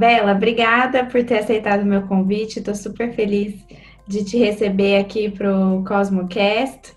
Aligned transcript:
Bela, 0.00 0.32
obrigada 0.32 1.04
por 1.04 1.22
ter 1.22 1.40
aceitado 1.40 1.82
o 1.82 1.86
meu 1.86 2.00
convite. 2.06 2.58
Estou 2.58 2.74
super 2.74 3.12
feliz 3.12 3.54
de 4.08 4.24
te 4.24 4.38
receber 4.38 4.96
aqui 4.96 5.28
para 5.28 5.54
o 5.54 5.84
CosmoCast 5.84 6.94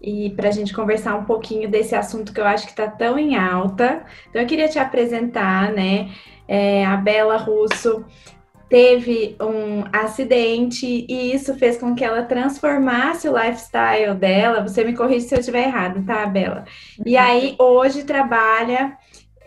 e 0.00 0.30
para 0.30 0.48
a 0.48 0.50
gente 0.50 0.72
conversar 0.72 1.16
um 1.16 1.24
pouquinho 1.24 1.68
desse 1.68 1.94
assunto 1.94 2.32
que 2.32 2.40
eu 2.40 2.46
acho 2.46 2.64
que 2.64 2.70
está 2.70 2.88
tão 2.88 3.18
em 3.18 3.36
alta. 3.36 4.02
Então, 4.30 4.40
eu 4.40 4.48
queria 4.48 4.70
te 4.70 4.78
apresentar, 4.78 5.70
né? 5.70 6.08
É, 6.48 6.82
a 6.86 6.96
Bela 6.96 7.36
Russo 7.36 8.02
teve 8.70 9.36
um 9.38 9.84
acidente 9.92 11.04
e 11.06 11.34
isso 11.34 11.54
fez 11.56 11.76
com 11.76 11.94
que 11.94 12.02
ela 12.02 12.22
transformasse 12.22 13.28
o 13.28 13.36
lifestyle 13.36 14.14
dela. 14.14 14.66
Você 14.66 14.82
me 14.82 14.96
corrige 14.96 15.28
se 15.28 15.34
eu 15.34 15.40
estiver 15.40 15.64
errado, 15.64 16.02
tá, 16.06 16.24
Bela? 16.24 16.64
E 17.04 17.16
uhum. 17.16 17.22
aí 17.22 17.54
hoje 17.58 18.04
trabalha 18.04 18.96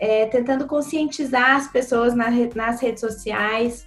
é, 0.00 0.26
tentando 0.26 0.66
conscientizar 0.66 1.56
as 1.56 1.68
pessoas 1.68 2.14
na, 2.14 2.30
nas 2.54 2.80
redes 2.80 3.00
sociais 3.00 3.86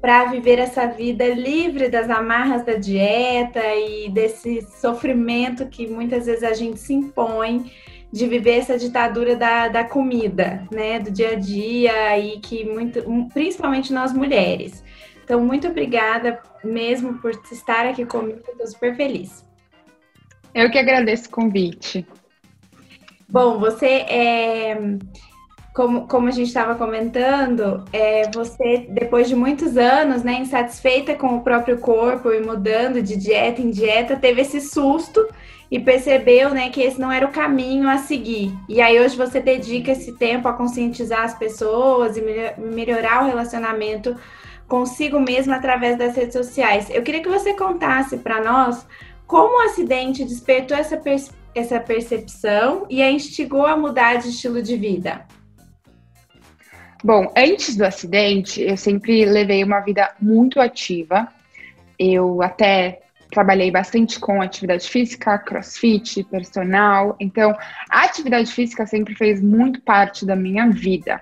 para 0.00 0.26
viver 0.26 0.58
essa 0.58 0.86
vida 0.86 1.26
livre 1.28 1.88
das 1.88 2.10
amarras 2.10 2.62
da 2.62 2.74
dieta 2.74 3.62
e 3.74 4.10
desse 4.10 4.60
sofrimento 4.78 5.66
que 5.66 5.86
muitas 5.86 6.26
vezes 6.26 6.44
a 6.44 6.52
gente 6.52 6.78
se 6.78 6.92
impõe 6.92 7.72
de 8.12 8.26
viver 8.28 8.58
essa 8.58 8.78
ditadura 8.78 9.34
da, 9.34 9.68
da 9.68 9.82
comida, 9.82 10.68
né, 10.70 11.00
do 11.00 11.10
dia 11.10 11.30
a 11.30 11.34
dia 11.34 12.18
e 12.18 12.38
que 12.38 12.64
muito, 12.64 13.02
principalmente 13.32 13.92
nós 13.92 14.12
mulheres. 14.12 14.84
Então, 15.24 15.42
muito 15.42 15.66
obrigada 15.66 16.38
mesmo 16.62 17.18
por 17.18 17.30
estar 17.50 17.86
aqui 17.86 18.04
comigo, 18.04 18.40
estou 18.46 18.66
super 18.66 18.94
feliz. 18.94 19.44
Eu 20.54 20.70
que 20.70 20.78
agradeço 20.78 21.28
o 21.28 21.32
convite. 21.32 22.06
Bom, 23.28 23.58
você 23.58 23.86
é, 23.86 24.78
como, 25.74 26.06
como 26.06 26.28
a 26.28 26.30
gente 26.30 26.46
estava 26.46 26.76
comentando, 26.76 27.84
é, 27.92 28.30
você, 28.32 28.86
depois 28.88 29.28
de 29.28 29.34
muitos 29.34 29.76
anos, 29.76 30.22
né, 30.22 30.34
insatisfeita 30.34 31.16
com 31.16 31.36
o 31.36 31.40
próprio 31.40 31.78
corpo 31.78 32.32
e 32.32 32.40
mudando 32.40 33.02
de 33.02 33.16
dieta 33.16 33.60
em 33.60 33.70
dieta, 33.70 34.14
teve 34.14 34.42
esse 34.42 34.60
susto 34.60 35.26
e 35.68 35.80
percebeu, 35.80 36.50
né, 36.50 36.70
que 36.70 36.80
esse 36.80 37.00
não 37.00 37.10
era 37.10 37.26
o 37.26 37.32
caminho 37.32 37.88
a 37.88 37.98
seguir. 37.98 38.56
E 38.68 38.80
aí 38.80 39.00
hoje 39.00 39.16
você 39.16 39.40
dedica 39.40 39.90
esse 39.90 40.12
tempo 40.12 40.46
a 40.46 40.52
conscientizar 40.52 41.24
as 41.24 41.36
pessoas 41.36 42.16
e 42.16 42.22
melhorar 42.56 43.24
o 43.24 43.26
relacionamento 43.26 44.14
consigo 44.68 45.18
mesmo 45.18 45.52
através 45.52 45.98
das 45.98 46.14
redes 46.14 46.34
sociais. 46.34 46.88
Eu 46.88 47.02
queria 47.02 47.20
que 47.20 47.28
você 47.28 47.52
contasse 47.52 48.18
para 48.18 48.40
nós 48.40 48.86
como 49.26 49.58
o 49.58 49.62
acidente 49.62 50.24
despertou 50.24 50.76
essa, 50.76 51.02
essa 51.52 51.80
percepção 51.80 52.86
e 52.88 53.02
a 53.02 53.10
instigou 53.10 53.66
a 53.66 53.76
mudar 53.76 54.18
de 54.18 54.28
estilo 54.28 54.62
de 54.62 54.76
vida. 54.76 55.26
Bom, 57.04 57.30
antes 57.36 57.76
do 57.76 57.84
acidente, 57.84 58.62
eu 58.62 58.78
sempre 58.78 59.26
levei 59.26 59.62
uma 59.62 59.80
vida 59.80 60.14
muito 60.18 60.58
ativa. 60.58 61.28
Eu 61.98 62.40
até 62.40 63.02
trabalhei 63.30 63.70
bastante 63.70 64.18
com 64.18 64.40
atividade 64.40 64.88
física, 64.88 65.36
crossfit, 65.36 66.24
personal. 66.24 67.14
Então, 67.20 67.54
a 67.90 68.04
atividade 68.04 68.50
física 68.50 68.86
sempre 68.86 69.14
fez 69.14 69.42
muito 69.42 69.82
parte 69.82 70.24
da 70.24 70.34
minha 70.34 70.70
vida. 70.70 71.20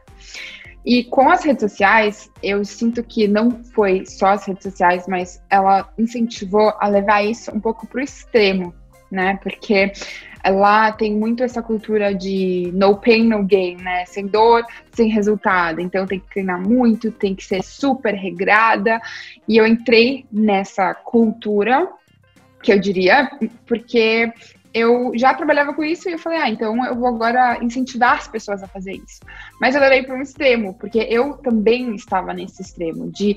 E 0.86 1.02
com 1.02 1.28
as 1.28 1.42
redes 1.42 1.62
sociais, 1.68 2.30
eu 2.40 2.64
sinto 2.64 3.02
que 3.02 3.26
não 3.26 3.50
foi 3.74 4.06
só 4.06 4.28
as 4.28 4.46
redes 4.46 4.62
sociais, 4.62 5.08
mas 5.08 5.42
ela 5.50 5.92
incentivou 5.98 6.72
a 6.78 6.86
levar 6.86 7.24
isso 7.24 7.50
um 7.50 7.58
pouco 7.58 7.88
para 7.88 8.00
o 8.00 8.04
extremo, 8.04 8.72
né? 9.10 9.36
Porque 9.42 9.90
lá 10.50 10.90
tem 10.92 11.14
muito 11.14 11.42
essa 11.42 11.62
cultura 11.62 12.14
de 12.14 12.70
no 12.74 12.96
pain, 12.96 13.28
no 13.28 13.44
gain, 13.44 13.76
né? 13.76 14.04
Sem 14.06 14.26
dor, 14.26 14.64
sem 14.92 15.08
resultado. 15.08 15.80
Então 15.80 16.06
tem 16.06 16.20
que 16.20 16.28
treinar 16.28 16.60
muito, 16.60 17.10
tem 17.10 17.34
que 17.34 17.44
ser 17.44 17.62
super 17.62 18.14
regrada. 18.14 19.00
E 19.46 19.56
eu 19.56 19.66
entrei 19.66 20.26
nessa 20.32 20.94
cultura 20.94 21.88
que 22.62 22.72
eu 22.72 22.78
diria, 22.78 23.30
porque 23.66 24.32
eu 24.74 25.12
já 25.14 25.34
trabalhava 25.34 25.74
com 25.74 25.84
isso 25.84 26.08
e 26.08 26.12
eu 26.12 26.18
falei, 26.18 26.38
ah, 26.38 26.48
então 26.48 26.84
eu 26.86 26.94
vou 26.94 27.08
agora 27.08 27.62
incentivar 27.62 28.16
as 28.16 28.28
pessoas 28.28 28.62
a 28.62 28.68
fazer 28.68 28.92
isso. 28.92 29.20
Mas 29.60 29.74
eu 29.74 29.80
levei 29.80 30.02
para 30.02 30.14
um 30.14 30.22
extremo, 30.22 30.74
porque 30.74 30.98
eu 30.98 31.34
também 31.34 31.94
estava 31.94 32.32
nesse 32.32 32.62
extremo 32.62 33.10
de 33.10 33.36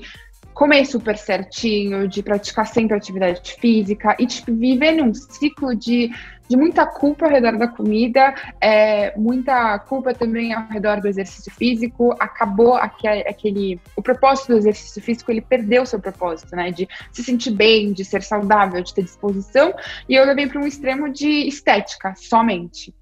comer 0.54 0.86
super 0.86 1.18
certinho, 1.18 2.08
de 2.08 2.22
praticar 2.22 2.66
sempre 2.66 2.96
atividade 2.96 3.56
física 3.60 4.16
e 4.18 4.26
tipo, 4.26 4.54
viver 4.54 4.92
num 4.92 5.12
ciclo 5.12 5.74
de, 5.76 6.10
de 6.48 6.56
muita 6.56 6.86
culpa 6.86 7.26
ao 7.26 7.30
redor 7.30 7.56
da 7.58 7.68
comida, 7.68 8.34
é, 8.60 9.16
muita 9.18 9.78
culpa 9.80 10.14
também 10.14 10.52
ao 10.52 10.66
redor 10.68 11.00
do 11.00 11.08
exercício 11.08 11.52
físico. 11.52 12.14
Acabou 12.20 12.74
aquele, 12.74 13.22
aquele. 13.22 13.80
O 13.96 14.02
propósito 14.02 14.48
do 14.48 14.58
exercício 14.58 15.02
físico, 15.02 15.30
ele 15.30 15.40
perdeu 15.40 15.82
o 15.82 15.86
seu 15.86 16.00
propósito, 16.00 16.54
né? 16.54 16.70
De 16.70 16.88
se 17.12 17.22
sentir 17.22 17.50
bem, 17.50 17.92
de 17.92 18.04
ser 18.04 18.22
saudável, 18.22 18.82
de 18.82 18.94
ter 18.94 19.02
disposição. 19.02 19.74
E 20.08 20.14
eu 20.14 20.24
levei 20.24 20.46
para 20.46 20.60
um 20.60 20.66
extremo 20.66 21.12
de 21.12 21.48
estética 21.48 22.14
somente. 22.16 22.94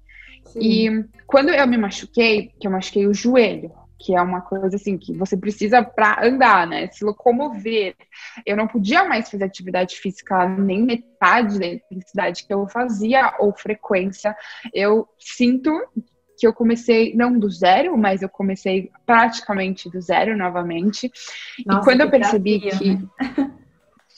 Sim. 0.45 0.59
E 0.59 1.05
quando 1.27 1.49
eu 1.49 1.67
me 1.67 1.77
machuquei, 1.77 2.51
que 2.59 2.67
eu 2.67 2.71
machuquei 2.71 3.07
o 3.07 3.13
joelho, 3.13 3.71
que 3.99 4.15
é 4.15 4.21
uma 4.21 4.41
coisa 4.41 4.75
assim 4.75 4.97
que 4.97 5.13
você 5.13 5.37
precisa 5.37 5.83
para 5.83 6.25
andar, 6.25 6.67
né? 6.67 6.87
Se 6.87 7.03
locomover. 7.03 7.95
Eu 8.45 8.57
não 8.57 8.67
podia 8.67 9.03
mais 9.05 9.29
fazer 9.29 9.43
atividade 9.43 9.95
física 9.95 10.47
nem 10.47 10.83
metade 10.83 11.59
da 11.59 11.65
intensidade 11.65 12.45
que 12.45 12.53
eu 12.53 12.67
fazia 12.67 13.35
ou 13.39 13.53
frequência. 13.53 14.35
Eu 14.73 15.07
sinto 15.17 15.71
que 16.37 16.45
eu 16.45 16.53
comecei 16.53 17.15
não 17.15 17.37
do 17.39 17.49
zero, 17.49 17.97
mas 17.97 18.21
eu 18.21 18.29
comecei 18.29 18.91
praticamente 19.05 19.89
do 19.89 20.01
zero 20.01 20.37
novamente. 20.37 21.09
Nossa, 21.65 21.79
e 21.79 21.83
quando 21.83 22.01
eu 22.01 22.09
percebi 22.09 22.59
que 22.59 22.95
né? 22.95 23.55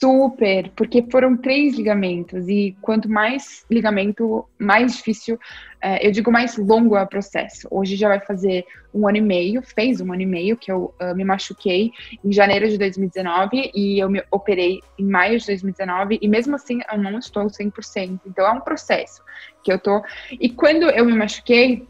Super, 0.00 0.70
porque 0.76 1.04
foram 1.10 1.36
três 1.36 1.74
ligamentos 1.74 2.48
e 2.48 2.76
quanto 2.80 3.10
mais 3.10 3.66
ligamento, 3.68 4.48
mais 4.56 4.96
difícil, 4.96 5.36
é, 5.80 6.06
eu 6.06 6.12
digo 6.12 6.30
mais 6.30 6.56
longo 6.56 6.96
é 6.96 7.02
o 7.02 7.06
processo. 7.06 7.66
Hoje 7.68 7.96
já 7.96 8.06
vai 8.06 8.20
fazer 8.20 8.64
um 8.94 9.08
ano 9.08 9.16
e 9.16 9.20
meio, 9.20 9.60
fez 9.60 10.00
um 10.00 10.12
ano 10.12 10.22
e 10.22 10.26
meio 10.26 10.56
que 10.56 10.70
eu 10.70 10.94
uh, 11.00 11.16
me 11.16 11.24
machuquei 11.24 11.90
em 12.24 12.30
janeiro 12.30 12.68
de 12.68 12.78
2019 12.78 13.72
e 13.74 13.98
eu 13.98 14.08
me 14.08 14.22
operei 14.30 14.80
em 14.96 15.04
maio 15.04 15.36
de 15.36 15.46
2019 15.46 16.20
e 16.22 16.28
mesmo 16.28 16.54
assim 16.54 16.78
eu 16.92 16.98
não 16.98 17.18
estou 17.18 17.46
100%. 17.46 18.20
Então 18.24 18.46
é 18.46 18.52
um 18.52 18.60
processo 18.60 19.20
que 19.64 19.72
eu 19.72 19.80
tô. 19.80 20.00
E 20.30 20.48
quando 20.48 20.88
eu 20.90 21.04
me 21.04 21.12
machuquei, 21.12 21.84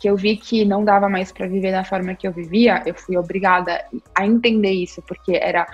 que 0.00 0.10
eu 0.10 0.16
vi 0.16 0.36
que 0.36 0.64
não 0.64 0.84
dava 0.84 1.08
mais 1.08 1.30
para 1.30 1.46
viver 1.46 1.70
da 1.70 1.84
forma 1.84 2.14
que 2.16 2.26
eu 2.26 2.32
vivia, 2.32 2.82
eu 2.84 2.94
fui 2.94 3.16
obrigada 3.16 3.84
a 4.14 4.26
entender 4.26 4.72
isso, 4.72 5.00
porque 5.02 5.36
era 5.36 5.66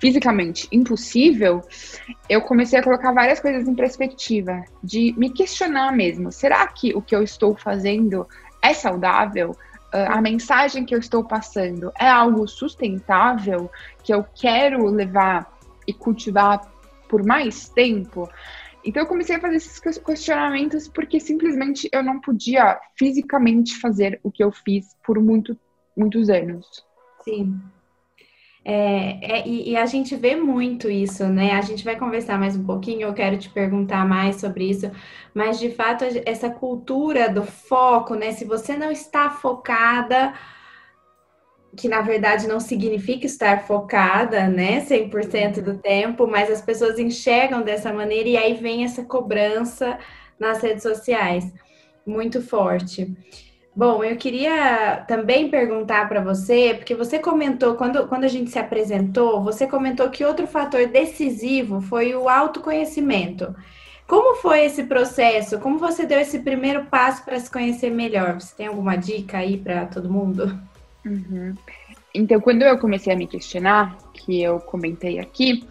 fisicamente 0.00 0.68
impossível, 0.70 1.62
eu 2.28 2.40
comecei 2.42 2.78
a 2.78 2.82
colocar 2.82 3.12
várias 3.12 3.40
coisas 3.40 3.66
em 3.66 3.74
perspectiva, 3.74 4.64
de 4.82 5.14
me 5.16 5.30
questionar 5.30 5.92
mesmo: 5.92 6.30
será 6.32 6.66
que 6.66 6.94
o 6.94 7.02
que 7.02 7.14
eu 7.14 7.22
estou 7.22 7.56
fazendo 7.56 8.26
é 8.62 8.72
saudável? 8.72 9.56
Uh, 9.92 10.12
a 10.12 10.20
mensagem 10.20 10.84
que 10.84 10.94
eu 10.94 10.98
estou 10.98 11.24
passando 11.24 11.90
é 11.98 12.06
algo 12.06 12.46
sustentável 12.46 13.70
que 14.04 14.12
eu 14.12 14.22
quero 14.34 14.84
levar 14.84 15.50
e 15.86 15.94
cultivar 15.94 16.60
por 17.08 17.24
mais 17.24 17.70
tempo? 17.70 18.28
Então 18.84 19.02
eu 19.02 19.06
comecei 19.08 19.36
a 19.36 19.40
fazer 19.40 19.56
esses 19.56 19.78
questionamentos 19.78 20.88
porque 20.88 21.18
simplesmente 21.18 21.88
eu 21.90 22.02
não 22.02 22.20
podia 22.20 22.78
fisicamente 22.96 23.80
fazer 23.80 24.20
o 24.22 24.30
que 24.30 24.44
eu 24.44 24.52
fiz 24.52 24.94
por 25.04 25.18
muito, 25.20 25.58
muitos 25.96 26.28
anos. 26.28 26.66
Sim. 27.24 27.58
É, 28.70 29.38
é, 29.38 29.48
e, 29.48 29.70
e, 29.70 29.76
a 29.78 29.86
gente 29.86 30.14
vê 30.14 30.36
muito 30.36 30.90
isso, 30.90 31.24
né? 31.26 31.52
A 31.52 31.62
gente 31.62 31.82
vai 31.82 31.96
conversar 31.96 32.38
mais 32.38 32.54
um 32.54 32.62
pouquinho, 32.66 33.08
eu 33.08 33.14
quero 33.14 33.38
te 33.38 33.48
perguntar 33.48 34.06
mais 34.06 34.36
sobre 34.36 34.68
isso, 34.68 34.90
mas 35.32 35.58
de 35.58 35.70
fato, 35.70 36.04
essa 36.26 36.50
cultura 36.50 37.30
do 37.30 37.42
foco, 37.42 38.14
né? 38.14 38.32
Se 38.32 38.44
você 38.44 38.76
não 38.76 38.90
está 38.92 39.30
focada, 39.30 40.34
que 41.74 41.88
na 41.88 42.02
verdade 42.02 42.46
não 42.46 42.60
significa 42.60 43.24
estar 43.24 43.62
focada, 43.66 44.46
né? 44.48 44.82
100% 44.82 45.62
do 45.62 45.78
tempo, 45.78 46.26
mas 46.26 46.50
as 46.50 46.60
pessoas 46.60 46.98
enxergam 46.98 47.62
dessa 47.62 47.90
maneira 47.90 48.28
e 48.28 48.36
aí 48.36 48.52
vem 48.52 48.84
essa 48.84 49.02
cobrança 49.02 49.98
nas 50.38 50.60
redes 50.60 50.82
sociais 50.82 51.50
muito 52.04 52.42
forte. 52.42 53.16
Bom, 53.78 54.02
eu 54.02 54.16
queria 54.16 55.04
também 55.06 55.48
perguntar 55.48 56.08
para 56.08 56.20
você, 56.20 56.74
porque 56.74 56.96
você 56.96 57.16
comentou, 57.16 57.76
quando, 57.76 58.08
quando 58.08 58.24
a 58.24 58.28
gente 58.28 58.50
se 58.50 58.58
apresentou, 58.58 59.40
você 59.40 59.68
comentou 59.68 60.10
que 60.10 60.24
outro 60.24 60.48
fator 60.48 60.88
decisivo 60.88 61.80
foi 61.80 62.12
o 62.12 62.28
autoconhecimento. 62.28 63.54
Como 64.04 64.34
foi 64.34 64.64
esse 64.64 64.82
processo? 64.82 65.60
Como 65.60 65.78
você 65.78 66.04
deu 66.04 66.18
esse 66.18 66.40
primeiro 66.40 66.86
passo 66.86 67.24
para 67.24 67.38
se 67.38 67.48
conhecer 67.48 67.88
melhor? 67.88 68.40
Você 68.40 68.52
tem 68.56 68.66
alguma 68.66 68.96
dica 68.96 69.38
aí 69.38 69.56
para 69.56 69.86
todo 69.86 70.10
mundo? 70.10 70.58
Uhum. 71.06 71.54
Então, 72.12 72.40
quando 72.40 72.62
eu 72.62 72.80
comecei 72.80 73.12
a 73.12 73.16
me 73.16 73.28
questionar, 73.28 73.96
que 74.12 74.42
eu 74.42 74.58
comentei 74.58 75.20
aqui, 75.20 75.64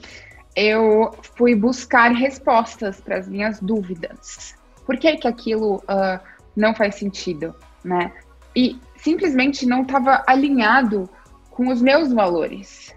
eu 0.55 1.13
fui 1.35 1.53
buscar 1.55 2.13
respostas 2.13 3.01
para 3.01 3.17
as 3.17 3.27
minhas 3.27 3.59
dúvidas. 3.59 4.55
Por 4.85 4.95
que 4.95 5.17
que 5.17 5.27
aquilo 5.27 5.83
uh, 5.89 6.17
não 6.55 6.73
faz 6.73 6.95
sentido? 6.95 7.53
Né? 7.83 8.11
E 8.55 8.79
simplesmente 8.97 9.65
não 9.65 9.83
estava 9.83 10.23
alinhado 10.27 11.09
com 11.49 11.69
os 11.69 11.81
meus 11.81 12.11
valores, 12.11 12.93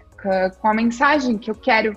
com 0.59 0.67
a 0.67 0.73
mensagem 0.73 1.37
que 1.37 1.49
eu 1.49 1.55
quero. 1.55 1.95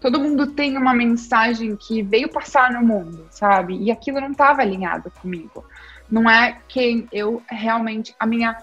Todo 0.00 0.20
mundo 0.20 0.48
tem 0.48 0.76
uma 0.76 0.94
mensagem 0.94 1.76
que 1.76 2.02
veio 2.02 2.28
passar 2.28 2.72
no 2.72 2.86
mundo, 2.86 3.26
sabe? 3.30 3.76
E 3.76 3.90
aquilo 3.90 4.20
não 4.20 4.32
estava 4.32 4.62
alinhado 4.62 5.10
comigo. 5.22 5.64
Não 6.10 6.28
é 6.28 6.58
quem 6.68 7.08
eu 7.10 7.42
realmente. 7.48 8.14
A 8.20 8.26
minha 8.26 8.56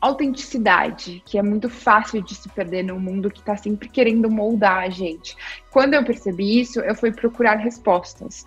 autenticidade, 0.00 1.22
que 1.24 1.38
é 1.38 1.42
muito 1.42 1.68
fácil 1.68 2.22
de 2.22 2.34
se 2.34 2.48
perder 2.48 2.84
no 2.84 3.00
mundo 3.00 3.30
que 3.30 3.40
está 3.40 3.56
sempre 3.56 3.88
querendo 3.88 4.30
moldar 4.30 4.84
a 4.84 4.88
gente. 4.88 5.36
Quando 5.70 5.94
eu 5.94 6.04
percebi 6.04 6.60
isso, 6.60 6.80
eu 6.80 6.94
fui 6.94 7.10
procurar 7.10 7.56
respostas. 7.56 8.44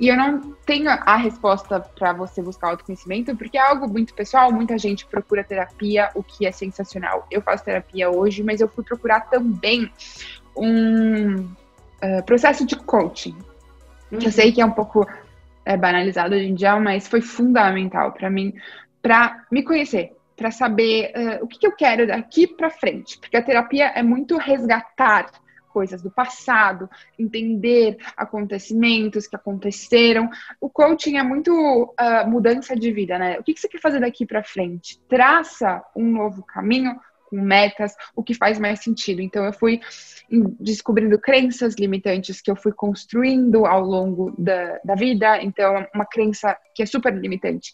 E 0.00 0.08
eu 0.08 0.16
não 0.16 0.40
tenho 0.64 0.88
a 0.88 1.16
resposta 1.16 1.80
para 1.80 2.12
você 2.14 2.40
buscar 2.42 2.70
autoconhecimento, 2.70 3.36
porque 3.36 3.58
é 3.58 3.60
algo 3.60 3.86
muito 3.86 4.14
pessoal, 4.14 4.50
muita 4.50 4.78
gente 4.78 5.04
procura 5.06 5.44
terapia, 5.44 6.10
o 6.14 6.22
que 6.22 6.46
é 6.46 6.52
sensacional. 6.52 7.26
Eu 7.30 7.42
faço 7.42 7.64
terapia 7.64 8.10
hoje, 8.10 8.42
mas 8.42 8.60
eu 8.60 8.68
fui 8.68 8.82
procurar 8.82 9.28
também 9.28 9.90
um 10.56 11.36
uh, 11.36 12.22
processo 12.24 12.64
de 12.64 12.76
coaching. 12.76 13.36
Uhum. 14.10 14.20
Eu 14.22 14.32
sei 14.32 14.52
que 14.52 14.60
é 14.60 14.64
um 14.64 14.70
pouco 14.70 15.06
é, 15.64 15.76
banalizado 15.76 16.34
hoje 16.34 16.46
em 16.46 16.54
dia, 16.54 16.78
mas 16.80 17.06
foi 17.06 17.20
fundamental 17.20 18.12
para 18.12 18.30
mim, 18.30 18.54
para 19.02 19.44
me 19.50 19.62
conhecer, 19.62 20.12
para 20.36 20.50
saber 20.50 21.12
uh, 21.16 21.44
o 21.44 21.46
que, 21.46 21.58
que, 21.58 21.66
eu 21.66 21.72
quero 21.72 22.06
daqui 22.06 22.46
para 22.46 22.70
frente, 22.70 23.18
porque 23.18 23.36
a 23.36 23.42
terapia 23.42 23.86
é 23.94 24.02
muito 24.02 24.36
resgatar 24.36 25.30
coisas 25.74 26.00
do 26.00 26.10
passado, 26.10 26.88
entender 27.18 27.96
acontecimentos 28.16 29.26
que 29.26 29.34
aconteceram. 29.34 30.30
O 30.60 30.70
coaching 30.70 31.16
é 31.16 31.22
muito 31.24 31.52
uh, 31.52 32.30
mudança 32.30 32.76
de 32.76 32.92
vida, 32.92 33.18
né? 33.18 33.40
O 33.40 33.42
que, 33.42 33.52
que 33.52 33.60
você 33.60 33.68
quer 33.68 33.80
fazer 33.80 33.98
daqui 33.98 34.24
para 34.24 34.44
frente? 34.44 35.00
Traça 35.08 35.82
um 35.96 36.08
novo 36.08 36.44
caminho 36.44 36.94
com 37.28 37.40
metas, 37.40 37.96
o 38.14 38.22
que 38.22 38.34
faz 38.34 38.60
mais 38.60 38.84
sentido. 38.84 39.20
Então, 39.20 39.44
eu 39.44 39.52
fui 39.52 39.80
descobrindo 40.60 41.18
crenças 41.18 41.74
limitantes 41.74 42.40
que 42.40 42.50
eu 42.50 42.56
fui 42.56 42.72
construindo 42.72 43.66
ao 43.66 43.82
longo 43.82 44.32
da, 44.38 44.78
da 44.84 44.94
vida. 44.94 45.42
Então, 45.42 45.84
uma 45.92 46.06
crença 46.06 46.56
que 46.72 46.84
é 46.84 46.86
super 46.86 47.12
limitante 47.12 47.72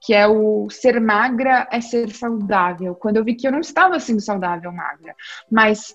que 0.00 0.14
é 0.14 0.26
o 0.26 0.68
ser 0.70 1.00
magra 1.00 1.68
é 1.70 1.80
ser 1.80 2.10
saudável. 2.10 2.94
Quando 2.94 3.18
eu 3.18 3.24
vi 3.24 3.34
que 3.34 3.46
eu 3.46 3.52
não 3.52 3.60
estava 3.60 4.00
sendo 4.00 4.20
saudável 4.20 4.72
magra, 4.72 5.14
mas 5.50 5.94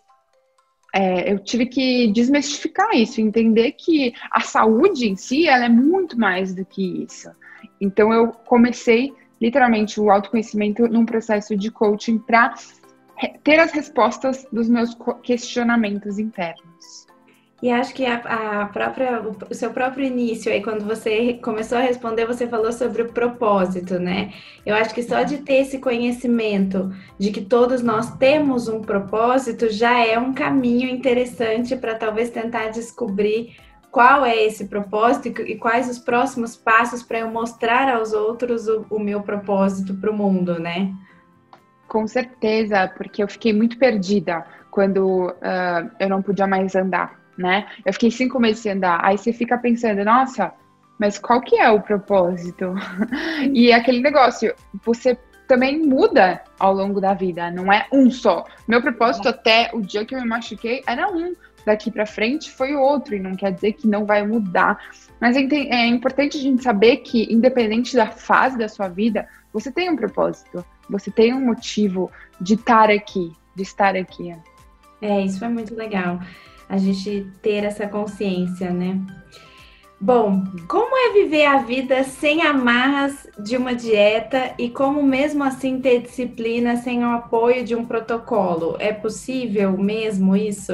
é, 0.93 1.31
eu 1.31 1.39
tive 1.39 1.65
que 1.65 2.07
desmistificar 2.11 2.95
isso, 2.95 3.19
entender 3.19 3.73
que 3.73 4.13
a 4.31 4.39
saúde 4.41 5.09
em 5.09 5.15
si 5.15 5.47
ela 5.47 5.65
é 5.65 5.69
muito 5.69 6.17
mais 6.17 6.53
do 6.53 6.63
que 6.63 7.03
isso. 7.03 7.29
Então 7.81 8.13
eu 8.13 8.29
comecei 8.31 9.13
literalmente 9.41 9.99
o 9.99 10.09
autoconhecimento 10.09 10.87
num 10.87 11.05
processo 11.05 11.55
de 11.55 11.69
coaching 11.69 12.17
para 12.19 12.53
ter 13.43 13.59
as 13.59 13.71
respostas 13.71 14.47
dos 14.51 14.69
meus 14.69 14.95
questionamentos 15.23 16.19
internos. 16.19 17.04
E 17.61 17.71
acho 17.71 17.93
que 17.93 18.05
a, 18.05 18.17
a, 18.17 18.65
própria, 18.65 19.21
o 19.49 19.53
seu 19.53 19.71
próprio 19.71 20.05
início 20.05 20.51
aí, 20.51 20.61
quando 20.61 20.85
você 20.85 21.35
começou 21.35 21.77
a 21.77 21.81
responder, 21.81 22.25
você 22.25 22.47
falou 22.47 22.71
sobre 22.71 23.01
o 23.01 23.13
propósito, 23.13 23.97
né? 23.97 24.33
Eu 24.65 24.75
acho 24.75 24.93
que 24.93 25.01
só 25.01 25.23
de 25.23 25.37
ter 25.37 25.61
esse 25.61 25.79
conhecimento 25.79 26.93
de 27.17 27.31
que 27.31 27.41
todos 27.41 27.81
nós 27.81 28.13
temos 28.17 28.67
um 28.67 28.81
propósito 28.81 29.69
já 29.69 30.05
é 30.05 30.19
um 30.19 30.33
caminho 30.33 30.89
interessante 30.89 31.77
para 31.77 31.95
talvez 31.95 32.29
tentar 32.29 32.69
descobrir 32.69 33.55
qual 33.89 34.25
é 34.25 34.35
esse 34.43 34.65
propósito 34.65 35.41
e 35.41 35.55
quais 35.55 35.89
os 35.89 35.97
próximos 35.97 36.57
passos 36.57 37.01
para 37.01 37.19
eu 37.19 37.31
mostrar 37.31 37.87
aos 37.87 38.11
outros 38.11 38.67
o, 38.67 38.85
o 38.89 38.99
meu 38.99 39.21
propósito 39.21 39.95
para 39.95 40.11
o 40.11 40.13
mundo, 40.13 40.59
né? 40.59 40.93
Com 41.87 42.05
certeza, 42.05 42.91
porque 42.97 43.23
eu 43.23 43.27
fiquei 43.29 43.53
muito 43.53 43.79
perdida 43.79 44.45
quando 44.69 45.29
uh, 45.29 45.89
eu 45.97 46.09
não 46.09 46.21
podia 46.21 46.45
mais 46.45 46.75
andar 46.75 47.24
né? 47.37 47.67
Eu 47.85 47.93
fiquei 47.93 48.11
cinco 48.11 48.39
meses 48.39 48.61
sem 48.61 48.73
andar. 48.73 48.99
Aí 49.03 49.17
você 49.17 49.33
fica 49.33 49.57
pensando, 49.57 50.03
nossa, 50.03 50.53
mas 50.97 51.17
qual 51.17 51.41
que 51.41 51.57
é 51.57 51.69
o 51.69 51.81
propósito? 51.81 52.73
e 53.53 53.71
aquele 53.71 54.01
negócio, 54.01 54.53
você 54.83 55.17
também 55.47 55.85
muda 55.85 56.41
ao 56.59 56.73
longo 56.73 56.99
da 56.99 57.13
vida, 57.13 57.51
não 57.51 57.71
é 57.71 57.87
um 57.91 58.09
só. 58.09 58.45
Meu 58.67 58.81
propósito 58.81 59.29
até 59.29 59.69
o 59.73 59.81
dia 59.81 60.05
que 60.05 60.15
eu 60.15 60.21
me 60.21 60.27
machuquei 60.27 60.81
era 60.87 61.07
um, 61.11 61.33
daqui 61.65 61.91
para 61.91 62.05
frente 62.05 62.49
foi 62.49 62.75
outro, 62.75 63.15
e 63.15 63.19
não 63.19 63.35
quer 63.35 63.51
dizer 63.51 63.73
que 63.73 63.87
não 63.87 64.05
vai 64.05 64.25
mudar. 64.25 64.79
Mas 65.19 65.37
é, 65.37 65.41
é 65.41 65.85
importante 65.87 66.37
a 66.37 66.41
gente 66.41 66.63
saber 66.63 66.97
que, 66.97 67.31
independente 67.31 67.95
da 67.95 68.07
fase 68.07 68.57
da 68.57 68.67
sua 68.67 68.87
vida, 68.87 69.27
você 69.53 69.71
tem 69.71 69.89
um 69.89 69.95
propósito, 69.95 70.65
você 70.89 71.11
tem 71.11 71.33
um 71.33 71.45
motivo 71.45 72.11
de 72.41 72.55
estar 72.55 72.89
aqui, 72.89 73.31
de 73.55 73.63
estar 73.63 73.95
aqui. 73.95 74.35
É, 75.01 75.21
isso 75.21 75.43
é 75.43 75.49
muito 75.49 75.75
legal 75.75 76.19
a 76.67 76.77
gente 76.77 77.27
ter 77.41 77.63
essa 77.63 77.87
consciência, 77.87 78.71
né? 78.71 78.99
Bom, 79.99 80.43
como 80.67 80.95
é 80.97 81.13
viver 81.13 81.45
a 81.45 81.59
vida 81.59 82.03
sem 82.03 82.41
amarras 82.41 83.27
de 83.39 83.55
uma 83.55 83.73
dieta 83.73 84.53
e 84.59 84.69
como 84.69 85.01
mesmo 85.01 85.43
assim 85.43 85.79
ter 85.79 86.01
disciplina 86.01 86.75
sem 86.75 87.03
o 87.03 87.11
apoio 87.11 87.63
de 87.63 87.75
um 87.75 87.85
protocolo? 87.85 88.75
É 88.77 88.91
possível 88.91 89.77
mesmo 89.77 90.35
isso? 90.35 90.73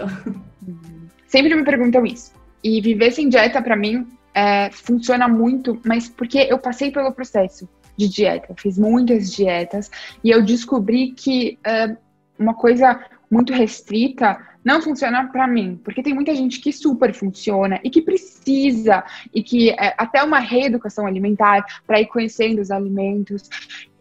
Sempre 1.28 1.56
me 1.56 1.64
perguntam 1.64 2.06
isso. 2.06 2.34
E 2.64 2.82
viver 2.82 3.12
sem 3.12 3.30
dieta 3.30 3.62
para 3.62 3.76
mim 3.76 4.08
é, 4.34 4.70
funciona 4.72 5.28
muito, 5.28 5.80
mas 5.86 6.10
porque 6.10 6.40
eu 6.40 6.58
passei 6.58 6.92
pelo 6.92 7.14
processo 7.14 7.70
de 7.96 8.10
dieta, 8.10 8.54
fiz 8.58 8.78
muitas 8.78 9.32
dietas 9.32 9.92
e 10.24 10.32
eu 10.32 10.44
descobri 10.44 11.12
que 11.12 11.60
é, 11.64 11.96
uma 12.40 12.56
coisa 12.56 13.00
muito 13.30 13.54
restrita 13.54 14.38
não 14.64 14.82
funciona 14.82 15.28
para 15.28 15.48
mim, 15.48 15.80
porque 15.84 16.04
tem 16.04 16.14
muita 16.14 16.36
gente 16.36 16.60
que 16.60 16.72
super 16.72 17.14
funciona 17.14 17.80
e 17.84 17.90
que 17.90 18.02
precisa 18.02 19.04
e 19.34 19.42
que 19.42 19.72
é, 19.72 19.96
até 19.98 20.24
uma 20.24 20.40
reeducação 20.40 21.06
alimentar 21.06 21.66
para 21.86 22.00
ir 22.00 22.08
conhecendo 22.08 22.62
os 22.62 22.72
alimentos. 22.72 23.50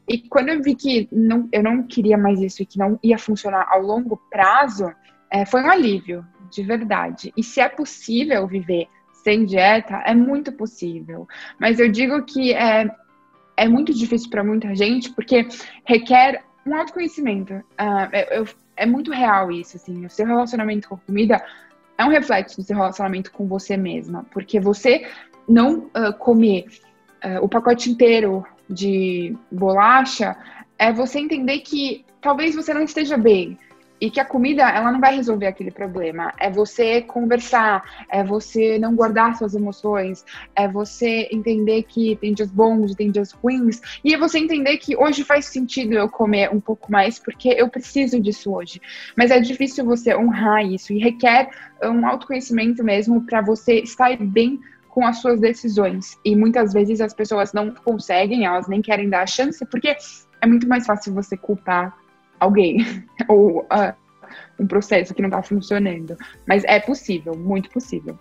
E 0.08 0.18
quando 0.18 0.48
eu 0.48 0.62
vi 0.62 0.74
que 0.74 1.08
não, 1.10 1.48
eu 1.52 1.62
não 1.62 1.82
queria 1.82 2.18
mais 2.18 2.40
isso 2.40 2.62
e 2.62 2.66
que 2.66 2.78
não 2.78 2.98
ia 3.02 3.16
funcionar 3.16 3.66
ao 3.70 3.80
longo 3.80 4.16
prazo, 4.30 4.92
é, 5.30 5.46
foi 5.46 5.62
um 5.62 5.70
alívio, 5.70 6.26
de 6.50 6.62
verdade. 6.62 7.32
E 7.36 7.42
se 7.42 7.60
é 7.60 7.68
possível 7.68 8.46
viver 8.46 8.88
sem 9.22 9.44
dieta, 9.44 10.02
é 10.04 10.14
muito 10.14 10.52
possível. 10.52 11.28
Mas 11.58 11.78
eu 11.78 11.90
digo 11.90 12.22
que 12.24 12.52
é, 12.52 12.90
é 13.56 13.68
muito 13.68 13.94
difícil 13.94 14.30
para 14.30 14.42
muita 14.42 14.74
gente 14.74 15.10
porque 15.12 15.46
requer 15.84 16.42
um 16.66 16.74
autoconhecimento. 16.74 17.54
Uh, 17.54 18.16
eu, 18.30 18.46
é 18.80 18.86
muito 18.86 19.12
real 19.12 19.52
isso, 19.52 19.76
assim. 19.76 20.06
O 20.06 20.10
seu 20.10 20.26
relacionamento 20.26 20.88
com 20.88 20.94
a 20.94 20.98
comida 20.98 21.44
é 21.98 22.04
um 22.04 22.08
reflexo 22.08 22.56
do 22.56 22.62
seu 22.62 22.74
relacionamento 22.74 23.30
com 23.30 23.46
você 23.46 23.76
mesma. 23.76 24.24
Porque 24.32 24.58
você 24.58 25.06
não 25.46 25.90
uh, 25.94 26.12
comer 26.18 26.64
uh, 27.22 27.44
o 27.44 27.48
pacote 27.48 27.90
inteiro 27.90 28.42
de 28.68 29.36
bolacha 29.52 30.34
é 30.78 30.90
você 30.90 31.18
entender 31.18 31.58
que 31.58 32.06
talvez 32.22 32.54
você 32.54 32.72
não 32.72 32.82
esteja 32.82 33.18
bem. 33.18 33.58
E 34.00 34.10
que 34.10 34.18
a 34.18 34.24
comida 34.24 34.62
ela 34.62 34.90
não 34.90 35.00
vai 35.00 35.14
resolver 35.14 35.46
aquele 35.46 35.70
problema. 35.70 36.32
É 36.38 36.50
você 36.50 37.02
conversar, 37.02 37.84
é 38.08 38.24
você 38.24 38.78
não 38.78 38.94
guardar 38.94 39.36
suas 39.36 39.54
emoções, 39.54 40.24
é 40.56 40.66
você 40.66 41.28
entender 41.30 41.82
que 41.82 42.16
tem 42.16 42.32
dias 42.32 42.50
bons, 42.50 42.94
tem 42.94 43.10
dias 43.10 43.32
ruins, 43.32 43.80
e 44.04 44.14
é 44.14 44.18
você 44.18 44.38
entender 44.38 44.78
que 44.78 44.96
hoje 44.96 45.24
faz 45.24 45.46
sentido 45.46 45.94
eu 45.94 46.08
comer 46.08 46.50
um 46.50 46.60
pouco 46.60 46.90
mais 46.90 47.18
porque 47.18 47.48
eu 47.48 47.68
preciso 47.68 48.20
disso 48.20 48.52
hoje. 48.52 48.80
Mas 49.16 49.30
é 49.30 49.40
difícil 49.40 49.84
você 49.84 50.16
honrar 50.16 50.64
isso 50.64 50.92
e 50.92 50.98
requer 50.98 51.50
um 51.82 52.06
autoconhecimento 52.06 52.82
mesmo 52.82 53.22
para 53.22 53.42
você 53.42 53.80
estar 53.80 54.16
bem 54.16 54.58
com 54.88 55.06
as 55.06 55.18
suas 55.18 55.40
decisões. 55.40 56.18
E 56.24 56.34
muitas 56.34 56.72
vezes 56.72 57.00
as 57.00 57.14
pessoas 57.14 57.52
não 57.52 57.72
conseguem, 57.72 58.44
elas 58.44 58.68
nem 58.68 58.82
querem 58.82 59.08
dar 59.08 59.22
a 59.22 59.26
chance, 59.26 59.64
porque 59.66 59.96
é 60.40 60.46
muito 60.46 60.68
mais 60.68 60.86
fácil 60.86 61.14
você 61.14 61.36
culpar 61.36 61.96
alguém 62.40 62.78
ou 63.28 63.60
uh, 63.60 63.94
um 64.58 64.66
processo 64.66 65.14
que 65.14 65.22
não 65.22 65.28
está 65.28 65.42
funcionando. 65.42 66.16
Mas 66.46 66.64
é 66.64 66.80
possível, 66.80 67.34
muito 67.34 67.70
possível. 67.70 68.18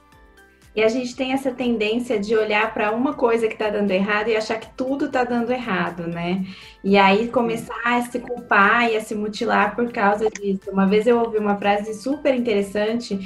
E 0.75 0.83
a 0.83 0.87
gente 0.87 1.15
tem 1.15 1.33
essa 1.33 1.51
tendência 1.51 2.19
de 2.19 2.35
olhar 2.35 2.73
para 2.73 2.91
uma 2.91 3.13
coisa 3.13 3.47
que 3.47 3.53
está 3.53 3.69
dando 3.69 3.89
errado 3.89 4.29
e 4.29 4.35
achar 4.35 4.59
que 4.59 4.69
tudo 4.77 5.05
está 5.05 5.23
dando 5.23 5.51
errado, 5.51 6.07
né? 6.07 6.45
E 6.83 6.95
aí 6.97 7.27
começar 7.27 7.81
a 7.83 8.01
se 8.03 8.19
culpar 8.19 8.89
e 8.89 8.95
a 8.95 9.01
se 9.01 9.15
mutilar 9.15 9.75
por 9.75 9.91
causa 9.91 10.29
disso. 10.29 10.69
Uma 10.71 10.85
vez 10.85 11.07
eu 11.07 11.19
ouvi 11.19 11.39
uma 11.39 11.57
frase 11.57 11.95
super 11.95 12.35
interessante 12.35 13.19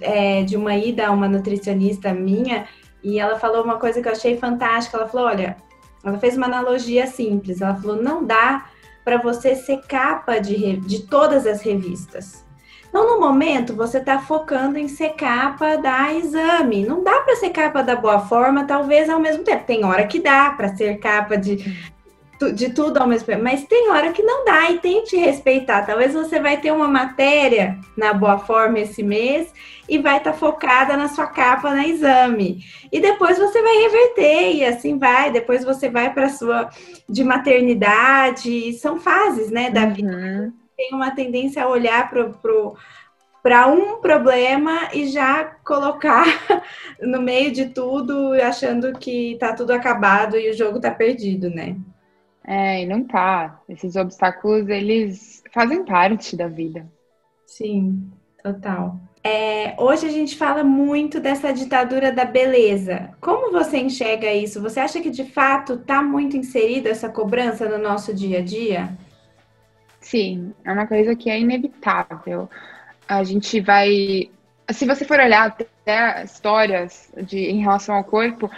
é, 0.00 0.42
de 0.42 0.56
uma 0.56 0.74
ida 0.74 1.06
a 1.06 1.10
uma 1.12 1.28
nutricionista 1.28 2.12
minha 2.12 2.66
e 3.02 3.18
ela 3.18 3.38
falou 3.38 3.62
uma 3.62 3.78
coisa 3.78 4.02
que 4.02 4.08
eu 4.08 4.12
achei 4.12 4.36
fantástica. 4.36 4.96
Ela 4.96 5.08
falou: 5.08 5.28
olha, 5.28 5.56
ela 6.04 6.18
fez 6.18 6.36
uma 6.36 6.46
analogia 6.46 7.06
simples. 7.06 7.60
Ela 7.60 7.76
falou: 7.76 8.02
não 8.02 8.26
dá 8.26 8.68
para 9.04 9.18
você 9.18 9.54
ser 9.54 9.82
capa 9.88 10.38
de, 10.38 10.76
de 10.78 11.02
todas 11.06 11.46
as 11.46 11.62
revistas. 11.62 12.44
Então, 12.88 13.06
no 13.06 13.20
momento, 13.20 13.74
você 13.74 13.98
está 13.98 14.18
focando 14.18 14.76
em 14.76 14.88
ser 14.88 15.10
capa 15.10 15.76
da 15.76 16.12
exame. 16.12 16.84
Não 16.84 17.04
dá 17.04 17.20
para 17.20 17.36
ser 17.36 17.50
capa 17.50 17.82
da 17.82 17.94
boa 17.94 18.18
forma, 18.18 18.66
talvez 18.66 19.08
ao 19.08 19.20
mesmo 19.20 19.44
tempo. 19.44 19.64
Tem 19.64 19.84
hora 19.84 20.06
que 20.06 20.20
dá 20.20 20.50
para 20.50 20.74
ser 20.74 20.98
capa 20.98 21.36
de, 21.36 21.92
de 22.54 22.72
tudo 22.72 22.98
ao 22.98 23.06
mesmo 23.06 23.26
tempo, 23.26 23.42
mas 23.42 23.64
tem 23.64 23.90
hora 23.90 24.12
que 24.12 24.22
não 24.22 24.44
dá 24.44 24.70
e 24.70 24.78
tente 24.78 25.16
respeitar. 25.16 25.84
Talvez 25.84 26.14
você 26.14 26.40
vai 26.40 26.58
ter 26.58 26.72
uma 26.72 26.88
matéria 26.88 27.78
na 27.96 28.12
boa 28.12 28.38
forma 28.38 28.78
esse 28.78 29.02
mês 29.02 29.52
e 29.88 29.98
vai 29.98 30.18
estar 30.18 30.32
tá 30.32 30.38
focada 30.38 30.96
na 30.96 31.08
sua 31.08 31.26
capa 31.26 31.74
na 31.74 31.86
exame. 31.86 32.64
E 32.90 33.00
depois 33.00 33.38
você 33.38 33.60
vai 33.60 33.76
reverter 33.76 34.54
e 34.54 34.64
assim 34.64 34.98
vai. 34.98 35.30
Depois 35.30 35.64
você 35.64 35.88
vai 35.88 36.12
para 36.12 36.28
sua 36.28 36.70
de 37.08 37.22
maternidade. 37.22 38.72
São 38.74 38.98
fases, 38.98 39.50
né, 39.50 39.70
da 39.70 39.82
uhum. 39.82 39.92
vida 39.92 40.52
tem 40.80 40.94
uma 40.94 41.10
tendência 41.10 41.62
a 41.62 41.68
olhar 41.68 42.08
para 42.08 42.30
pro, 42.30 42.74
para 43.42 43.66
um 43.66 44.00
problema 44.00 44.88
e 44.94 45.08
já 45.08 45.44
colocar 45.62 46.24
no 47.02 47.20
meio 47.20 47.52
de 47.52 47.66
tudo, 47.66 48.32
achando 48.42 48.98
que 48.98 49.36
tá 49.38 49.52
tudo 49.52 49.72
acabado 49.72 50.38
e 50.38 50.48
o 50.48 50.56
jogo 50.56 50.80
tá 50.80 50.90
perdido, 50.90 51.50
né? 51.50 51.76
É, 52.44 52.82
e 52.82 52.86
não 52.86 53.04
tá. 53.04 53.60
Esses 53.68 53.96
obstáculos, 53.96 54.68
eles 54.68 55.42
fazem 55.52 55.84
parte 55.84 56.36
da 56.36 56.48
vida. 56.48 56.86
Sim, 57.46 58.10
total. 58.42 58.98
É, 59.22 59.74
hoje 59.78 60.06
a 60.06 60.10
gente 60.10 60.36
fala 60.36 60.64
muito 60.64 61.20
dessa 61.20 61.52
ditadura 61.52 62.10
da 62.10 62.24
beleza. 62.24 63.10
Como 63.20 63.52
você 63.52 63.78
enxerga 63.78 64.32
isso? 64.32 64.62
Você 64.62 64.80
acha 64.80 65.00
que 65.00 65.10
de 65.10 65.24
fato 65.24 65.74
está 65.74 66.02
muito 66.02 66.36
inserida 66.36 66.88
essa 66.88 67.08
cobrança 67.08 67.68
no 67.68 67.76
nosso 67.76 68.14
dia 68.14 68.38
a 68.38 68.42
dia? 68.42 68.88
Sim, 70.00 70.54
é 70.64 70.72
uma 70.72 70.86
coisa 70.86 71.14
que 71.14 71.28
é 71.28 71.38
inevitável. 71.38 72.48
A 73.06 73.22
gente 73.22 73.60
vai. 73.60 74.30
Se 74.70 74.86
você 74.86 75.04
for 75.04 75.20
olhar 75.20 75.48
até 75.48 76.24
histórias 76.24 77.12
de, 77.22 77.38
em 77.38 77.60
relação 77.60 77.96
ao 77.96 78.04
corpo, 78.04 78.50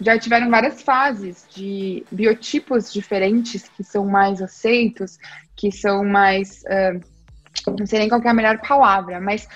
já 0.00 0.18
tiveram 0.18 0.50
várias 0.50 0.82
fases 0.82 1.46
de 1.54 2.04
biotipos 2.10 2.92
diferentes 2.92 3.68
que 3.68 3.84
são 3.84 4.06
mais 4.06 4.40
aceitos, 4.40 5.18
que 5.54 5.70
são 5.70 6.04
mais. 6.04 6.62
Uh, 6.62 7.00
não 7.78 7.86
sei 7.86 7.98
nem 7.98 8.08
qual 8.08 8.22
é 8.22 8.28
a 8.28 8.34
melhor 8.34 8.58
palavra, 8.60 9.20
mas 9.20 9.46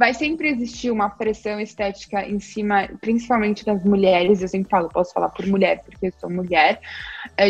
vai 0.00 0.14
sempre 0.14 0.48
existir 0.48 0.90
uma 0.90 1.10
pressão 1.10 1.60
estética 1.60 2.26
em 2.26 2.40
cima, 2.40 2.88
principalmente 3.02 3.66
das 3.66 3.84
mulheres, 3.84 4.40
eu 4.40 4.48
sempre 4.48 4.70
falo, 4.70 4.88
posso 4.88 5.12
falar 5.12 5.28
por 5.28 5.46
mulher, 5.46 5.82
porque 5.84 6.06
eu 6.06 6.12
sou 6.18 6.30
mulher, 6.30 6.80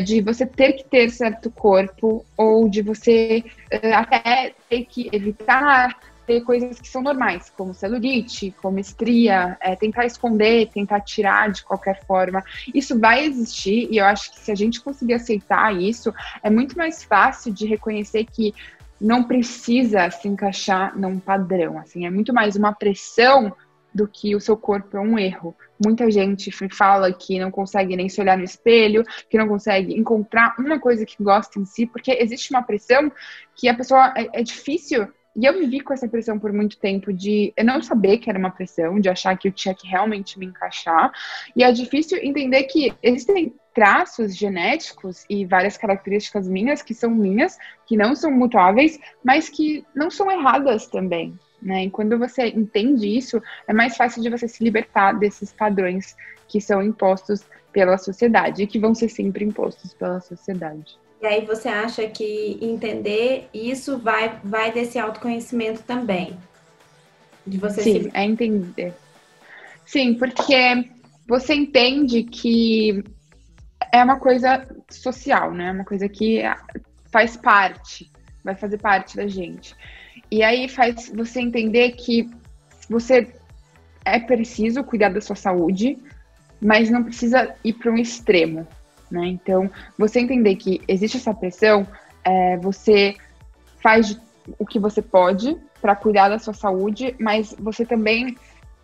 de 0.05 0.21
você 0.21 0.45
ter 0.45 0.73
que 0.73 0.83
ter 0.83 1.11
certo 1.11 1.49
corpo, 1.49 2.27
ou 2.37 2.69
de 2.69 2.83
você 2.83 3.45
até 3.95 4.53
ter 4.69 4.85
que 4.85 5.09
evitar 5.13 5.97
ter 6.27 6.43
coisas 6.43 6.81
que 6.81 6.89
são 6.89 7.03
normais, 7.03 7.50
como 7.57 7.75
celulite, 7.75 8.55
como 8.62 8.79
estria, 8.79 9.57
é, 9.61 9.75
tentar 9.75 10.07
esconder, 10.07 10.69
tentar 10.69 11.00
tirar 11.00 11.50
de 11.50 11.62
qualquer 11.65 12.05
forma. 12.07 12.43
Isso 12.75 12.99
vai 12.99 13.25
existir 13.25 13.89
e 13.91 13.99
eu 13.99 14.05
acho 14.05 14.33
que 14.33 14.41
se 14.41 14.50
a 14.50 14.55
gente 14.55 14.81
conseguir 14.81 15.15
aceitar 15.15 15.75
isso, 15.75 16.12
é 16.43 16.50
muito 16.50 16.77
mais 16.77 17.03
fácil 17.03 17.53
de 17.53 17.67
reconhecer 17.67 18.25
que 18.25 18.55
não 19.00 19.25
precisa 19.25 20.11
se 20.11 20.29
encaixar 20.29 20.97
num 20.99 21.19
padrão, 21.19 21.79
assim, 21.79 22.05
é 22.05 22.11
muito 22.11 22.35
mais 22.35 22.55
uma 22.55 22.73
pressão 22.73 23.55
do 23.93 24.07
que 24.07 24.37
o 24.37 24.41
seu 24.41 24.57
corpo 24.57 24.97
é 24.97 25.00
um 25.00 25.19
erro. 25.19 25.55
Muita 25.85 26.11
gente 26.11 26.50
fala 26.71 27.12
que 27.12 27.39
não 27.39 27.50
consegue 27.50 27.97
nem 27.97 28.09
se 28.09 28.21
olhar 28.21 28.39
no 28.39 28.45
espelho, 28.45 29.05
que 29.29 29.37
não 29.37 29.49
consegue 29.49 29.99
encontrar 29.99 30.55
uma 30.59 30.79
coisa 30.79 31.05
que 31.05 31.23
gosta 31.23 31.59
em 31.59 31.65
si, 31.65 31.87
porque 31.87 32.12
existe 32.12 32.50
uma 32.50 32.62
pressão 32.62 33.11
que 33.55 33.69
a 33.69 33.75
pessoa 33.75 34.15
é, 34.17 34.41
é 34.41 34.43
difícil 34.43 35.09
e 35.35 35.45
eu 35.45 35.59
vivi 35.59 35.81
com 35.81 35.93
essa 35.93 36.09
pressão 36.09 36.39
por 36.39 36.53
muito 36.53 36.79
tempo 36.79 37.13
de 37.13 37.53
eu 37.57 37.65
não 37.65 37.81
saber 37.81 38.19
que 38.19 38.29
era 38.29 38.39
uma 38.39 38.51
pressão, 38.51 38.99
de 38.99 39.09
achar 39.09 39.37
que 39.39 39.49
eu 39.49 39.53
tinha 39.53 39.75
que 39.75 39.87
realmente 39.87 40.39
me 40.39 40.47
encaixar. 40.47 41.13
E 41.55 41.63
é 41.63 41.71
difícil 41.71 42.19
entender 42.19 42.65
que 42.65 42.93
existem 43.03 43.55
traços 43.73 44.37
genéticos 44.37 45.25
e 45.31 45.45
várias 45.45 45.77
características 45.77 46.49
minhas 46.49 46.83
que 46.83 46.95
são 46.95 47.11
minhas, 47.11 47.57
que 47.87 47.97
não 47.97 48.17
são 48.17 48.33
mutáveis, 48.33 48.99
mas 49.23 49.49
que 49.49 49.85
não 49.95 50.11
são 50.11 50.31
erradas 50.31 50.89
também. 50.89 51.39
Né? 51.63 51.85
E 51.85 51.91
quando 51.91 52.19
você 52.19 52.49
entende 52.49 53.07
isso, 53.07 53.41
é 53.69 53.73
mais 53.73 53.97
fácil 53.97 54.23
de 54.23 54.31
você 54.31 54.49
se 54.49 54.65
libertar 54.65 55.13
desses 55.13 55.53
padrões 55.53 56.17
que 56.49 56.61
são 56.61 56.83
impostos 56.83 57.45
pela 57.73 57.97
sociedade 57.97 58.65
e 58.65 58.67
que 58.67 58.81
vão 58.81 58.95
ser 58.95 59.09
sempre 59.09 59.45
impostos 59.45 59.95
pela 59.95 60.21
sociedade. 60.21 60.99
E 61.21 61.27
aí 61.27 61.45
você 61.45 61.69
acha 61.69 62.07
que 62.09 62.59
entender 62.62 63.49
isso 63.53 63.99
vai, 63.99 64.41
vai 64.43 64.73
desse 64.73 64.99
autoconhecimento 64.99 65.83
também? 65.83 66.37
De 67.47 67.59
você 67.59 67.83
Sim, 67.83 68.03
se... 68.05 68.11
é 68.15 68.25
entender. 68.25 68.95
Sim, 69.85 70.15
porque 70.15 70.89
você 71.29 71.55
entende 71.55 72.23
que 72.23 73.05
é 73.93 74.03
uma 74.03 74.19
coisa 74.19 74.67
social, 74.89 75.53
né? 75.53 75.73
Uma 75.73 75.85
coisa 75.85 76.09
que 76.09 76.43
faz 77.12 77.37
parte, 77.37 78.11
vai 78.43 78.55
fazer 78.55 78.79
parte 78.79 79.17
da 79.17 79.27
gente. 79.27 79.75
E 80.31 80.43
aí 80.43 80.69
faz 80.69 81.12
você 81.15 81.41
entender 81.41 81.93
que 81.93 82.31
você 82.89 83.33
é 84.05 84.19
preciso 84.19 84.83
cuidar 84.83 85.11
da 85.11 85.21
sua 85.21 85.37
saúde, 85.37 85.99
mas 86.61 86.89
não 86.89 87.05
precisa 87.05 87.55
ir 87.62 87.75
para 87.75 87.91
um 87.91 87.97
extremo, 87.97 88.67
né? 89.11 89.26
Então, 89.26 89.71
você 89.99 90.21
entender 90.21 90.57
que 90.57 90.81
existe 90.87 91.17
essa 91.17 91.35
pressão, 91.35 91.87
é, 92.25 92.57
você 92.59 93.17
faz 93.83 94.19
o 94.59 94.67
que 94.67 94.79
você 94.79 95.02
pode 95.02 95.57
para 95.81 95.97
cuidar 95.97 96.29
da 96.29 96.38
sua 96.38 96.55
saúde, 96.55 97.14
mas 97.19 97.55
você 97.59 97.85
também 97.85 98.37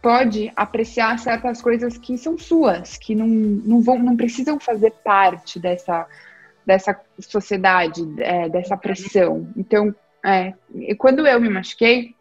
pode 0.02 0.52
apreciar 0.54 1.18
certas 1.18 1.60
coisas 1.60 1.98
que 1.98 2.16
são 2.16 2.38
suas, 2.38 2.96
que 2.96 3.14
não, 3.14 3.26
não, 3.26 3.80
vão, 3.80 3.98
não 3.98 4.16
precisam 4.16 4.58
fazer 4.58 4.92
parte 5.04 5.58
dessa, 5.58 6.06
dessa 6.64 6.98
sociedade, 7.20 8.02
é, 8.18 8.48
dessa 8.48 8.76
pressão. 8.76 9.48
Então, 9.56 9.94
é, 10.24 10.54
quando 10.96 11.26
eu 11.26 11.40
me 11.40 11.48
machuquei, 11.48 12.14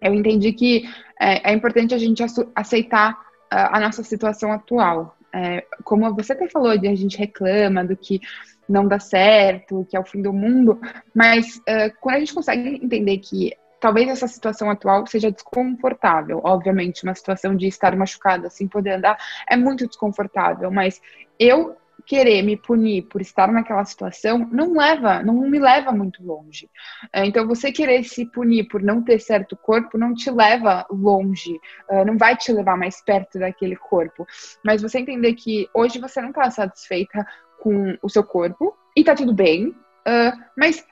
eu 0.00 0.14
entendi 0.14 0.52
que 0.52 0.84
é, 1.18 1.50
é 1.50 1.54
importante 1.54 1.94
a 1.94 1.98
gente 1.98 2.22
aceitar 2.54 3.18
a, 3.50 3.78
a 3.78 3.80
nossa 3.80 4.02
situação 4.02 4.52
atual. 4.52 5.16
É, 5.34 5.66
como 5.82 6.14
você 6.14 6.32
até 6.32 6.48
falou, 6.48 6.78
de 6.78 6.86
a 6.86 6.94
gente 6.94 7.18
reclama 7.18 7.84
do 7.84 7.96
que 7.96 8.20
não 8.68 8.86
dá 8.86 9.00
certo, 9.00 9.86
que 9.90 9.96
é 9.96 10.00
o 10.00 10.04
fim 10.04 10.22
do 10.22 10.32
mundo, 10.32 10.80
mas 11.14 11.56
uh, 11.56 11.92
quando 12.00 12.16
a 12.16 12.18
gente 12.20 12.34
consegue 12.34 12.80
entender 12.82 13.18
que 13.18 13.52
talvez 13.80 14.08
essa 14.08 14.26
situação 14.26 14.70
atual 14.70 15.06
seja 15.06 15.30
desconfortável. 15.30 16.40
Obviamente, 16.42 17.02
uma 17.02 17.14
situação 17.14 17.54
de 17.54 17.66
estar 17.66 17.94
machucada 17.94 18.48
sem 18.48 18.66
poder 18.66 18.92
andar 18.92 19.18
é 19.46 19.56
muito 19.56 19.86
desconfortável, 19.86 20.70
mas 20.70 21.02
eu 21.38 21.76
querer 22.06 22.42
me 22.42 22.56
punir 22.56 23.02
por 23.02 23.20
estar 23.20 23.50
naquela 23.50 23.84
situação 23.84 24.48
não 24.50 24.76
leva, 24.76 25.22
não 25.22 25.34
me 25.48 25.58
leva 25.58 25.92
muito 25.92 26.24
longe. 26.24 26.68
É, 27.12 27.24
então, 27.24 27.46
você 27.46 27.72
querer 27.72 28.04
se 28.04 28.26
punir 28.26 28.68
por 28.68 28.82
não 28.82 29.02
ter 29.02 29.18
certo 29.18 29.56
corpo 29.56 29.98
não 29.98 30.14
te 30.14 30.30
leva 30.30 30.86
longe, 30.90 31.58
é, 31.88 32.04
não 32.04 32.16
vai 32.18 32.36
te 32.36 32.52
levar 32.52 32.76
mais 32.76 33.00
perto 33.02 33.38
daquele 33.38 33.76
corpo. 33.76 34.26
Mas 34.64 34.82
você 34.82 34.98
entender 34.98 35.34
que 35.34 35.68
hoje 35.74 35.98
você 35.98 36.20
não 36.20 36.30
está 36.30 36.50
satisfeita 36.50 37.26
com 37.60 37.96
o 38.02 38.08
seu 38.08 38.22
corpo 38.22 38.76
e 38.96 39.02
tá 39.02 39.14
tudo 39.14 39.32
bem, 39.32 39.74
é, 40.06 40.32
mas 40.56 40.86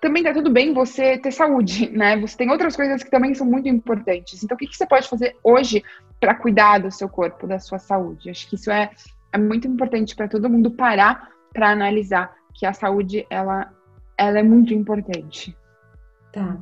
também 0.00 0.22
tá 0.22 0.32
tudo 0.32 0.50
bem 0.50 0.72
você 0.72 1.18
ter 1.18 1.30
saúde, 1.30 1.90
né? 1.92 2.16
Você 2.18 2.36
tem 2.36 2.50
outras 2.50 2.74
coisas 2.74 3.02
que 3.02 3.10
também 3.10 3.34
são 3.34 3.46
muito 3.46 3.68
importantes. 3.68 4.42
Então, 4.42 4.54
o 4.54 4.58
que, 4.58 4.66
que 4.66 4.76
você 4.76 4.86
pode 4.86 5.08
fazer 5.08 5.36
hoje 5.44 5.84
para 6.18 6.34
cuidar 6.34 6.78
do 6.78 6.90
seu 6.90 7.08
corpo, 7.08 7.46
da 7.46 7.58
sua 7.58 7.78
saúde? 7.78 8.30
Acho 8.30 8.48
que 8.48 8.54
isso 8.54 8.70
é, 8.70 8.90
é 9.32 9.38
muito 9.38 9.66
importante 9.66 10.14
para 10.14 10.28
todo 10.28 10.48
mundo 10.48 10.70
parar 10.70 11.30
para 11.52 11.70
analisar 11.70 12.34
que 12.54 12.66
a 12.66 12.72
saúde 12.72 13.26
ela, 13.30 13.72
ela 14.16 14.38
é 14.38 14.42
muito 14.42 14.74
importante. 14.74 15.56
Tá. 16.32 16.56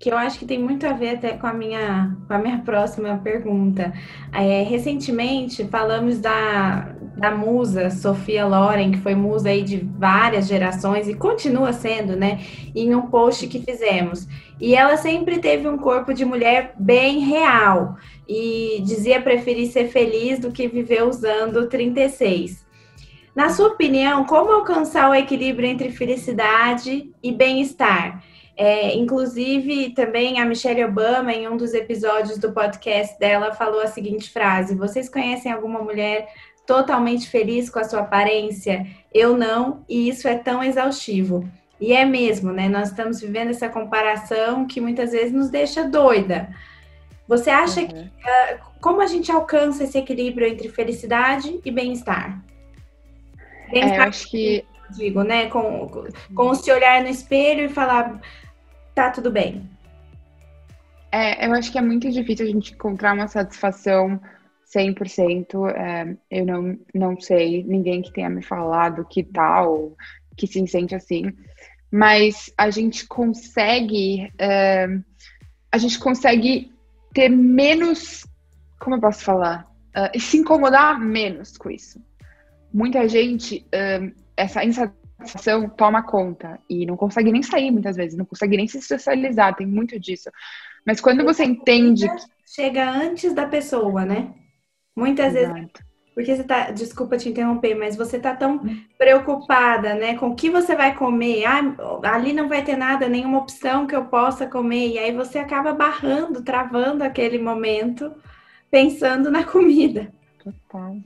Que 0.00 0.10
eu 0.10 0.18
acho 0.18 0.38
que 0.38 0.46
tem 0.46 0.58
muito 0.58 0.84
a 0.84 0.92
ver 0.92 1.16
até 1.16 1.36
com 1.36 1.46
a 1.46 1.52
minha, 1.52 2.16
com 2.26 2.34
a 2.34 2.38
minha 2.38 2.58
próxima 2.58 3.16
pergunta. 3.18 3.92
É, 4.32 4.64
recentemente 4.64 5.64
falamos 5.68 6.18
da, 6.18 6.96
da 7.22 7.30
musa 7.30 7.88
Sofia 7.88 8.44
Loren, 8.44 8.90
que 8.90 8.98
foi 8.98 9.14
musa 9.14 9.48
aí 9.48 9.62
de 9.62 9.76
várias 9.76 10.48
gerações 10.48 11.06
e 11.06 11.14
continua 11.14 11.72
sendo, 11.72 12.16
né? 12.16 12.40
Em 12.74 12.92
um 12.96 13.02
post 13.02 13.46
que 13.46 13.60
fizemos. 13.60 14.26
E 14.60 14.74
ela 14.74 14.96
sempre 14.96 15.38
teve 15.38 15.68
um 15.68 15.78
corpo 15.78 16.12
de 16.12 16.24
mulher 16.24 16.74
bem 16.76 17.20
real 17.20 17.96
e 18.28 18.82
dizia 18.84 19.22
preferir 19.22 19.70
ser 19.70 19.86
feliz 19.86 20.40
do 20.40 20.50
que 20.50 20.66
viver 20.66 21.04
usando 21.04 21.68
36. 21.68 22.66
Na 23.36 23.50
sua 23.50 23.68
opinião, 23.68 24.24
como 24.24 24.50
alcançar 24.50 25.08
o 25.08 25.14
equilíbrio 25.14 25.68
entre 25.68 25.92
felicidade 25.92 27.08
e 27.22 27.30
bem-estar? 27.30 28.20
É, 28.56 28.94
inclusive, 28.94 29.94
também 29.94 30.40
a 30.40 30.44
Michelle 30.44 30.84
Obama, 30.84 31.32
em 31.32 31.48
um 31.48 31.56
dos 31.56 31.72
episódios 31.72 32.36
do 32.36 32.52
podcast 32.52 33.18
dela, 33.18 33.52
falou 33.52 33.80
a 33.80 33.86
seguinte 33.86 34.30
frase: 34.30 34.74
Vocês 34.74 35.08
conhecem 35.08 35.50
alguma 35.50 35.80
mulher 35.80 36.28
totalmente 36.66 37.28
feliz 37.28 37.68
com 37.68 37.78
a 37.78 37.84
sua 37.84 38.00
aparência? 38.00 38.86
Eu 39.12 39.36
não, 39.36 39.84
e 39.88 40.08
isso 40.08 40.26
é 40.26 40.36
tão 40.36 40.62
exaustivo. 40.62 41.48
E 41.80 41.92
é 41.92 42.04
mesmo, 42.04 42.52
né? 42.52 42.68
Nós 42.68 42.90
estamos 42.90 43.20
vivendo 43.20 43.50
essa 43.50 43.68
comparação 43.68 44.66
que 44.66 44.80
muitas 44.80 45.10
vezes 45.12 45.32
nos 45.32 45.50
deixa 45.50 45.88
doida. 45.88 46.48
Você 47.26 47.50
acha 47.50 47.80
uhum. 47.80 47.88
que 47.88 47.94
uh, 47.94 48.58
como 48.80 49.00
a 49.00 49.06
gente 49.06 49.30
alcança 49.32 49.84
esse 49.84 49.98
equilíbrio 49.98 50.46
entre 50.46 50.68
felicidade 50.68 51.60
e 51.64 51.70
bem-estar? 51.70 52.42
Bem-estar, 53.70 54.06
é, 54.06 54.08
acho 54.08 54.30
que 54.30 54.64
digo, 54.90 55.22
né? 55.22 55.46
Com, 55.46 55.88
com 56.34 56.54
se 56.54 56.70
olhar 56.70 57.02
no 57.02 57.08
espelho 57.08 57.64
e 57.64 57.68
falar, 57.68 58.20
tá 58.94 59.10
tudo 59.10 59.30
bem. 59.30 59.68
É, 61.10 61.46
eu 61.46 61.52
acho 61.52 61.70
que 61.70 61.78
é 61.78 61.82
muito 61.82 62.10
difícil 62.10 62.46
a 62.46 62.48
gente 62.48 62.72
encontrar 62.72 63.14
uma 63.14 63.28
satisfação 63.28 64.20
100%. 64.74 65.68
É, 65.70 66.16
eu 66.30 66.46
não, 66.46 66.78
não 66.94 67.20
sei 67.20 67.62
ninguém 67.64 68.02
que 68.02 68.12
tenha 68.12 68.30
me 68.30 68.42
falado 68.42 69.06
que 69.08 69.22
tal, 69.22 69.96
que 70.36 70.46
se 70.46 70.66
sente 70.66 70.94
assim. 70.94 71.32
Mas 71.90 72.52
a 72.56 72.70
gente 72.70 73.06
consegue, 73.06 74.32
é, 74.38 74.86
a 75.70 75.78
gente 75.78 75.98
consegue 75.98 76.72
ter 77.12 77.28
menos, 77.28 78.26
como 78.80 78.96
eu 78.96 79.00
posso 79.00 79.22
falar? 79.24 79.70
Uh, 79.94 80.18
se 80.18 80.38
incomodar 80.38 80.98
menos 80.98 81.56
com 81.58 81.70
isso. 81.70 82.00
Muita 82.72 83.06
gente, 83.06 83.66
uh, 83.66 84.10
essa 84.34 84.64
insatisfação 84.64 85.68
toma 85.68 86.02
conta 86.02 86.58
e 86.68 86.86
não 86.86 86.96
consegue 86.96 87.30
nem 87.30 87.42
sair 87.42 87.70
muitas 87.70 87.96
vezes, 87.96 88.16
não 88.16 88.24
consegue 88.24 88.56
nem 88.56 88.66
se 88.66 88.80
socializar, 88.80 89.54
tem 89.54 89.66
muito 89.66 90.00
disso. 90.00 90.30
Mas 90.86 90.98
quando 90.98 91.22
você 91.24 91.44
entende 91.44 92.06
chega 92.46 92.90
antes 92.90 93.34
da 93.34 93.46
pessoa, 93.46 94.04
né? 94.04 94.32
Muitas 94.96 95.34
Exato. 95.34 95.54
vezes 95.54 95.72
porque 96.14 96.36
você 96.36 96.44
tá, 96.44 96.70
desculpa 96.70 97.16
te 97.16 97.28
interromper, 97.28 97.74
mas 97.74 97.96
você 97.96 98.18
tá 98.18 98.36
tão 98.36 98.60
preocupada, 98.98 99.94
né, 99.94 100.14
com 100.16 100.28
o 100.28 100.34
que 100.34 100.50
você 100.50 100.76
vai 100.76 100.94
comer. 100.94 101.44
Ah, 101.46 101.62
ali 102.04 102.34
não 102.34 102.48
vai 102.48 102.62
ter 102.62 102.76
nada, 102.76 103.08
nenhuma 103.08 103.38
opção 103.38 103.86
que 103.86 103.96
eu 103.96 104.04
possa 104.04 104.46
comer. 104.46 104.88
E 104.88 104.98
aí 104.98 105.12
você 105.12 105.38
acaba 105.38 105.72
barrando, 105.72 106.42
travando 106.42 107.02
aquele 107.02 107.38
momento, 107.38 108.12
pensando 108.70 109.30
na 109.30 109.42
comida. 109.42 110.12
Total. 110.44 110.96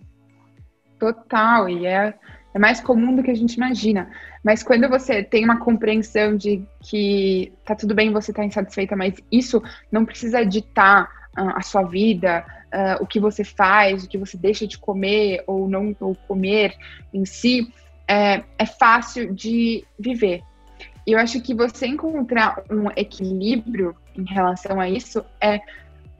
Total. 0.99 1.69
E 1.69 1.87
é 1.87 2.14
é 2.57 2.59
mais 2.59 2.81
comum 2.81 3.14
do 3.14 3.23
que 3.23 3.31
a 3.31 3.37
gente 3.37 3.52
imagina. 3.52 4.11
Mas 4.43 4.62
quando 4.62 4.88
você 4.88 5.23
tem 5.23 5.45
uma 5.45 5.59
compreensão 5.59 6.35
de 6.35 6.64
que 6.81 7.52
tá 7.66 7.75
tudo 7.75 7.95
bem 7.95 8.11
você 8.11 8.33
tá 8.33 8.43
insatisfeita, 8.43 8.97
mas 8.97 9.12
isso 9.31 9.62
não 9.93 10.07
precisa 10.07 10.43
ditar 10.43 11.05
uh, 11.38 11.52
a 11.55 11.61
sua 11.61 11.83
vida, 11.83 12.47
uh, 12.73 13.02
o 13.02 13.06
que 13.06 13.20
você 13.20 13.44
faz, 13.44 14.04
o 14.04 14.08
que 14.08 14.18
você 14.18 14.37
deixa 14.37 14.66
de 14.66 14.79
comer 14.79 15.42
ou 15.46 15.68
não 15.68 15.94
ou 16.00 16.14
comer 16.29 16.76
em 17.12 17.24
si, 17.24 17.72
é, 18.09 18.42
é 18.59 18.66
fácil 18.66 19.35
de 19.35 19.85
viver. 19.98 20.42
E 21.07 21.12
eu 21.12 21.18
acho 21.18 21.40
que 21.40 21.55
você 21.55 21.87
encontrar 21.87 22.62
um 22.70 22.90
equilíbrio 22.96 23.94
em 24.16 24.24
relação 24.24 24.81
a 24.81 24.88
isso 24.88 25.24
é 25.40 25.61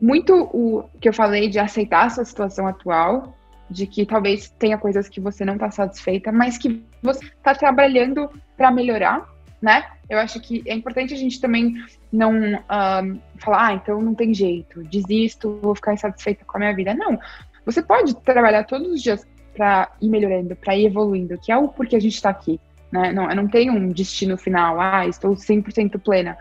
muito 0.01 0.35
o 0.53 0.85
que 1.01 1.09
eu 1.09 1.13
falei 1.13 1.49
de 1.49 1.59
aceitar 1.59 2.07
a 2.07 2.11
sua 2.11 2.25
situação 2.25 2.67
atual, 2.67 3.37
de 3.69 3.87
que 3.87 4.07
talvez 4.07 4.49
tenha 4.59 4.79
coisas 4.79 5.09
que 5.09 5.21
você 5.21 5.45
não 5.45 5.55
está 5.55 5.71
satisfeita, 5.71 6.31
mas 6.31 6.57
que 6.57 6.85
você 7.03 7.25
está 7.25 7.55
trabalhando 7.55 8.31
para 8.57 8.71
melhorar, 8.71 9.27
né? 9.67 9.85
Eu 10.09 10.21
acho 10.21 10.41
que 10.41 10.63
é 10.65 10.73
importante 10.73 11.13
a 11.13 11.17
gente 11.17 11.41
também 11.41 11.75
não 12.13 12.33
um, 12.33 13.21
falar, 13.41 13.67
ah, 13.67 13.73
então 13.75 14.01
não 14.01 14.15
tem 14.15 14.33
jeito, 14.33 14.85
desisto, 14.85 15.59
vou 15.61 15.75
ficar 15.75 15.93
insatisfeita 15.93 16.45
com 16.45 16.57
a 16.57 16.61
minha 16.61 16.73
vida. 16.77 16.95
Não, 16.95 17.19
você 17.65 17.83
pode 17.83 18.15
trabalhar 18.21 18.63
todos 18.63 18.87
os 18.87 19.03
dias 19.03 19.27
para 19.53 19.91
ir 20.01 20.09
melhorando, 20.09 20.55
para 20.55 20.77
ir 20.77 20.87
evoluindo, 20.87 21.37
que 21.37 21.51
é 21.51 21.57
o 21.57 21.67
porquê 21.67 21.97
a 21.97 22.01
gente 22.01 22.15
está 22.15 22.31
aqui, 22.31 22.61
né? 22.93 23.13
Não, 23.13 23.29
eu 23.29 23.35
não 23.35 23.49
tenho 23.49 23.73
um 23.73 23.89
destino 23.89 24.39
final, 24.39 24.81
ah, 24.81 25.05
estou 25.05 25.35
100% 25.35 26.01
plena, 26.01 26.39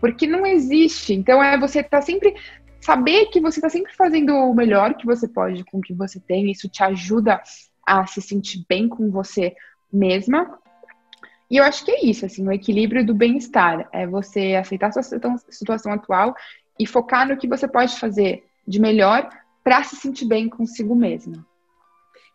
porque 0.00 0.24
não 0.24 0.46
existe. 0.46 1.14
Então 1.14 1.42
é 1.42 1.58
você 1.58 1.80
estar 1.80 1.98
tá 1.98 2.02
sempre 2.02 2.32
saber 2.80 3.26
que 3.26 3.40
você 3.40 3.58
está 3.58 3.68
sempre 3.68 3.92
fazendo 3.92 4.32
o 4.36 4.54
melhor 4.54 4.94
que 4.94 5.04
você 5.04 5.26
pode 5.26 5.64
com 5.64 5.78
o 5.78 5.82
que 5.82 5.92
você 5.92 6.20
tem, 6.20 6.48
isso 6.48 6.68
te 6.68 6.84
ajuda 6.84 7.42
a 7.84 8.06
se 8.06 8.22
sentir 8.22 8.64
bem 8.68 8.88
com 8.88 9.10
você 9.10 9.56
mesma. 9.92 10.60
E 11.50 11.56
eu 11.56 11.64
acho 11.64 11.84
que 11.84 11.90
é 11.90 12.04
isso, 12.04 12.26
assim, 12.26 12.46
o 12.46 12.52
equilíbrio 12.52 13.04
do 13.04 13.14
bem-estar. 13.14 13.88
É 13.92 14.06
você 14.06 14.54
aceitar 14.54 14.88
a 14.88 14.92
sua 14.92 15.02
situação 15.48 15.92
atual 15.92 16.34
e 16.78 16.86
focar 16.86 17.26
no 17.26 17.36
que 17.36 17.48
você 17.48 17.66
pode 17.66 17.98
fazer 17.98 18.44
de 18.66 18.80
melhor 18.80 19.28
para 19.64 19.82
se 19.82 19.96
sentir 19.96 20.26
bem 20.26 20.48
consigo 20.48 20.94
mesma. 20.94 21.46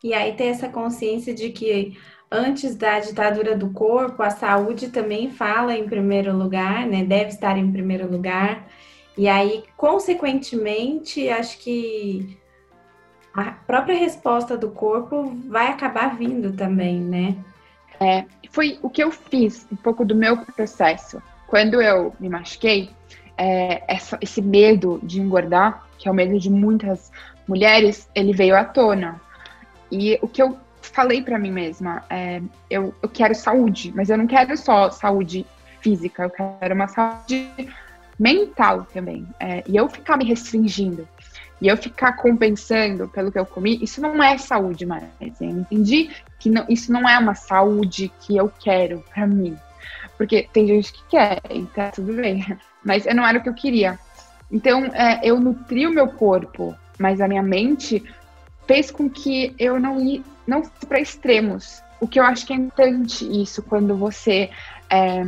E 0.04 0.14
aí 0.14 0.34
ter 0.34 0.46
essa 0.46 0.68
consciência 0.68 1.34
de 1.34 1.50
que 1.50 1.98
antes 2.30 2.76
da 2.76 3.00
ditadura 3.00 3.56
do 3.56 3.70
corpo, 3.70 4.24
a 4.24 4.32
saúde 4.32 4.90
também 4.90 5.30
fala 5.30 5.76
em 5.76 5.88
primeiro 5.88 6.36
lugar, 6.36 6.86
né? 6.88 7.04
Deve 7.06 7.30
estar 7.30 7.58
em 7.58 7.72
primeiro 7.72 8.12
lugar. 8.12 8.68
E 9.16 9.28
aí, 9.28 9.64
consequentemente, 9.78 11.30
acho 11.30 11.60
que 11.60 12.38
a 13.34 13.52
própria 13.52 13.96
resposta 13.96 14.58
do 14.58 14.72
corpo 14.72 15.36
vai 15.48 15.68
acabar 15.68 16.18
vindo 16.18 16.54
também, 16.54 17.00
né? 17.00 17.38
É, 18.04 18.26
foi 18.52 18.78
o 18.82 18.90
que 18.90 19.02
eu 19.02 19.12
fiz, 19.12 19.66
um 19.72 19.76
pouco 19.76 20.04
do 20.04 20.14
meu 20.14 20.38
processo. 20.38 21.22
Quando 21.48 21.82
eu 21.82 22.14
me 22.20 22.28
machuquei, 22.28 22.90
é, 23.38 23.82
essa, 23.88 24.18
esse 24.22 24.42
medo 24.42 25.00
de 25.02 25.22
engordar, 25.22 25.86
que 25.98 26.08
é 26.08 26.12
o 26.12 26.14
medo 26.14 26.38
de 26.38 26.50
muitas 26.50 27.12
mulheres, 27.48 28.10
ele 28.14 28.34
veio 28.34 28.56
à 28.56 28.66
tona. 28.66 29.22
E 29.92 30.20
o 30.22 30.28
que 30.28 30.42
eu 30.42 30.58
falei 30.82 31.22
para 31.22 31.40
mim 31.40 31.52
mesma 31.52 32.04
é: 32.10 32.42
eu, 32.70 32.94
eu 33.02 33.10
quero 33.10 33.34
saúde, 33.34 33.94
mas 33.96 34.10
eu 34.10 34.18
não 34.18 34.28
quero 34.28 34.56
só 34.58 34.90
saúde 34.90 35.46
física, 35.82 36.24
eu 36.24 36.30
quero 36.30 36.76
uma 36.76 36.88
saúde 36.88 37.50
mental 38.20 38.86
também. 38.94 39.26
É, 39.40 39.64
e 39.68 39.78
eu 39.78 39.88
ficar 39.88 40.18
me 40.18 40.26
restringindo 40.26 41.08
e 41.64 41.70
eu 41.70 41.78
ficar 41.78 42.18
compensando 42.18 43.08
pelo 43.08 43.32
que 43.32 43.40
eu 43.40 43.46
comi, 43.46 43.82
isso 43.82 44.02
não 44.02 44.22
é 44.22 44.38
saúde 44.38 44.86
mais. 44.86 45.06
Eu 45.40 45.50
entendi 45.50 46.10
que 46.38 46.50
não, 46.50 46.66
isso 46.68 46.92
não 46.92 47.08
é 47.08 47.18
uma 47.18 47.36
saúde 47.36 48.12
que 48.20 48.36
eu 48.36 48.52
quero 48.60 49.02
para 49.14 49.26
mim. 49.26 49.58
Porque 50.18 50.46
tem 50.52 50.68
gente 50.68 50.92
que 50.92 51.02
quer, 51.08 51.40
e 51.50 51.64
tá 51.68 51.90
tudo 51.90 52.14
bem. 52.14 52.46
Mas 52.84 53.06
eu 53.06 53.16
não 53.16 53.26
era 53.26 53.38
o 53.38 53.42
que 53.42 53.48
eu 53.48 53.54
queria. 53.54 53.98
Então, 54.52 54.88
é, 54.88 55.22
eu 55.24 55.40
nutri 55.40 55.88
o 55.88 55.94
meu 55.94 56.10
corpo, 56.10 56.76
mas 57.00 57.22
a 57.22 57.30
minha 57.30 57.42
mente 57.42 58.04
fez 58.68 58.92
com 58.92 59.10
que 59.10 59.56
eu 59.58 59.80
não 59.80 60.02
ia 60.02 60.22
não 60.46 60.64
para 60.86 61.00
extremos. 61.00 61.82
O 62.02 62.10
que 62.10 62.20
eu 62.20 62.26
acho 62.26 62.46
que 62.46 62.52
é 62.52 62.58
importante 62.58 63.26
isso 63.42 63.64
quando 63.64 63.96
você 63.96 64.50
é, 64.90 65.24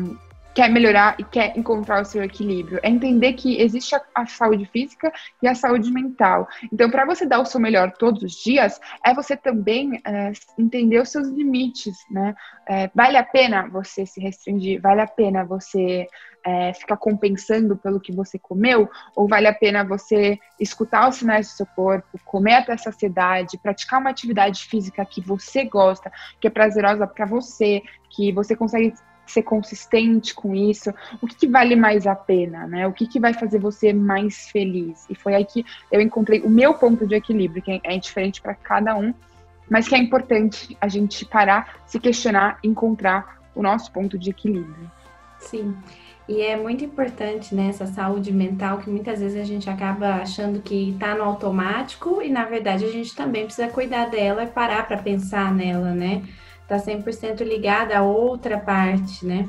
quer 0.55 0.69
melhorar 0.69 1.17
e 1.19 1.23
quer 1.25 1.55
encontrar 1.57 2.01
o 2.01 2.05
seu 2.05 2.23
equilíbrio. 2.23 2.79
É 2.81 2.89
entender 2.89 3.33
que 3.33 3.61
existe 3.61 3.93
a, 3.93 4.01
a 4.15 4.25
saúde 4.25 4.65
física 4.65 5.11
e 5.43 5.47
a 5.49 5.53
saúde 5.53 5.91
mental. 5.91 6.47
Então, 6.71 6.89
para 6.89 7.05
você 7.05 7.25
dar 7.25 7.41
o 7.41 7.45
seu 7.45 7.59
melhor 7.59 7.91
todos 7.91 8.23
os 8.23 8.31
dias, 8.31 8.79
é 9.05 9.13
você 9.13 9.35
também 9.35 10.01
é, 10.05 10.31
entender 10.57 11.01
os 11.01 11.09
seus 11.09 11.27
limites, 11.27 11.97
né? 12.09 12.33
É, 12.67 12.89
vale 12.95 13.17
a 13.17 13.23
pena 13.23 13.67
você 13.67 14.05
se 14.05 14.21
restringir? 14.21 14.81
Vale 14.81 15.01
a 15.01 15.07
pena 15.07 15.43
você 15.43 16.07
é, 16.45 16.71
ficar 16.73 16.95
compensando 16.95 17.75
pelo 17.75 17.99
que 17.99 18.13
você 18.13 18.39
comeu? 18.39 18.89
Ou 19.13 19.27
vale 19.27 19.47
a 19.47 19.53
pena 19.53 19.83
você 19.83 20.39
escutar 20.57 21.09
os 21.09 21.17
sinais 21.17 21.49
do 21.49 21.57
seu 21.57 21.65
corpo, 21.65 22.17
comer 22.23 22.53
até 22.53 22.77
saciedade, 22.77 23.57
praticar 23.57 23.99
uma 23.99 24.09
atividade 24.09 24.63
física 24.63 25.03
que 25.03 25.19
você 25.19 25.65
gosta, 25.65 26.09
que 26.39 26.47
é 26.47 26.49
prazerosa 26.49 27.05
para 27.05 27.25
você, 27.25 27.81
que 28.09 28.31
você 28.31 28.55
consegue 28.55 28.93
ser 29.25 29.43
consistente 29.43 30.33
com 30.33 30.53
isso? 30.53 30.93
O 31.21 31.27
que, 31.27 31.35
que 31.35 31.47
vale 31.47 31.75
mais 31.75 32.05
a 32.07 32.15
pena, 32.15 32.67
né? 32.67 32.87
O 32.87 32.93
que, 32.93 33.07
que 33.07 33.19
vai 33.19 33.33
fazer 33.33 33.59
você 33.59 33.93
mais 33.93 34.49
feliz? 34.49 35.05
E 35.09 35.15
foi 35.15 35.35
aí 35.35 35.45
que 35.45 35.65
eu 35.91 36.01
encontrei 36.01 36.41
o 36.41 36.49
meu 36.49 36.73
ponto 36.73 37.05
de 37.05 37.15
equilíbrio, 37.15 37.61
que 37.61 37.81
é 37.83 37.97
diferente 37.97 38.41
para 38.41 38.53
cada 38.53 38.95
um, 38.95 39.13
mas 39.69 39.87
que 39.87 39.95
é 39.95 39.97
importante 39.97 40.77
a 40.79 40.87
gente 40.87 41.25
parar, 41.25 41.81
se 41.85 41.99
questionar, 41.99 42.59
encontrar 42.63 43.39
o 43.55 43.61
nosso 43.61 43.91
ponto 43.91 44.17
de 44.17 44.29
equilíbrio. 44.29 44.91
Sim. 45.39 45.75
E 46.27 46.41
é 46.41 46.57
muito 46.57 46.83
importante 46.83 47.53
né, 47.53 47.69
essa 47.69 47.85
saúde 47.85 48.33
mental 48.33 48.79
que 48.79 48.89
muitas 48.89 49.19
vezes 49.19 49.39
a 49.39 49.43
gente 49.43 49.69
acaba 49.69 50.15
achando 50.15 50.59
que 50.59 50.89
está 50.89 51.13
no 51.13 51.23
automático 51.23 52.19
e 52.21 52.29
na 52.29 52.45
verdade 52.45 52.83
a 52.83 52.91
gente 52.91 53.15
também 53.15 53.45
precisa 53.45 53.67
cuidar 53.67 54.09
dela 54.09 54.43
e 54.43 54.47
parar 54.47 54.87
para 54.87 54.97
pensar 54.97 55.53
nela, 55.53 55.91
né? 55.91 56.23
Tá 56.67 56.77
100% 56.77 57.43
ligada 57.43 57.97
a 57.97 58.01
outra 58.01 58.57
parte, 58.57 59.25
né? 59.25 59.47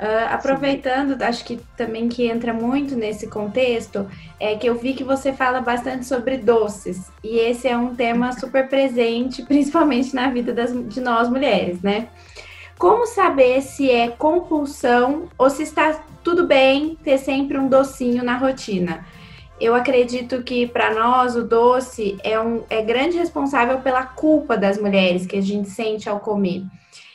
Uh, 0.00 0.32
aproveitando, 0.32 1.18
Sim. 1.18 1.24
acho 1.24 1.44
que 1.44 1.60
também 1.76 2.08
que 2.08 2.26
entra 2.26 2.54
muito 2.54 2.96
nesse 2.96 3.26
contexto, 3.26 4.08
é 4.38 4.56
que 4.56 4.66
eu 4.66 4.74
vi 4.74 4.94
que 4.94 5.04
você 5.04 5.30
fala 5.30 5.60
bastante 5.60 6.06
sobre 6.06 6.38
doces, 6.38 7.12
e 7.22 7.38
esse 7.38 7.68
é 7.68 7.76
um 7.76 7.94
tema 7.94 8.32
super 8.40 8.66
presente, 8.66 9.42
principalmente 9.42 10.14
na 10.14 10.30
vida 10.30 10.54
das, 10.54 10.72
de 10.88 11.02
nós 11.02 11.28
mulheres, 11.28 11.82
né? 11.82 12.08
Como 12.78 13.04
saber 13.04 13.60
se 13.60 13.90
é 13.90 14.08
compulsão 14.08 15.28
ou 15.36 15.50
se 15.50 15.64
está 15.64 16.02
tudo 16.24 16.46
bem 16.46 16.96
ter 17.04 17.18
sempre 17.18 17.58
um 17.58 17.68
docinho 17.68 18.24
na 18.24 18.38
rotina? 18.38 19.04
Eu 19.60 19.74
acredito 19.74 20.42
que 20.42 20.66
para 20.66 20.94
nós 20.94 21.36
o 21.36 21.44
doce 21.44 22.18
é 22.24 22.40
um 22.40 22.64
é 22.70 22.80
grande 22.80 23.18
responsável 23.18 23.80
pela 23.80 24.04
culpa 24.06 24.56
das 24.56 24.80
mulheres 24.80 25.26
que 25.26 25.36
a 25.36 25.42
gente 25.42 25.68
sente 25.68 26.08
ao 26.08 26.18
comer. 26.18 26.62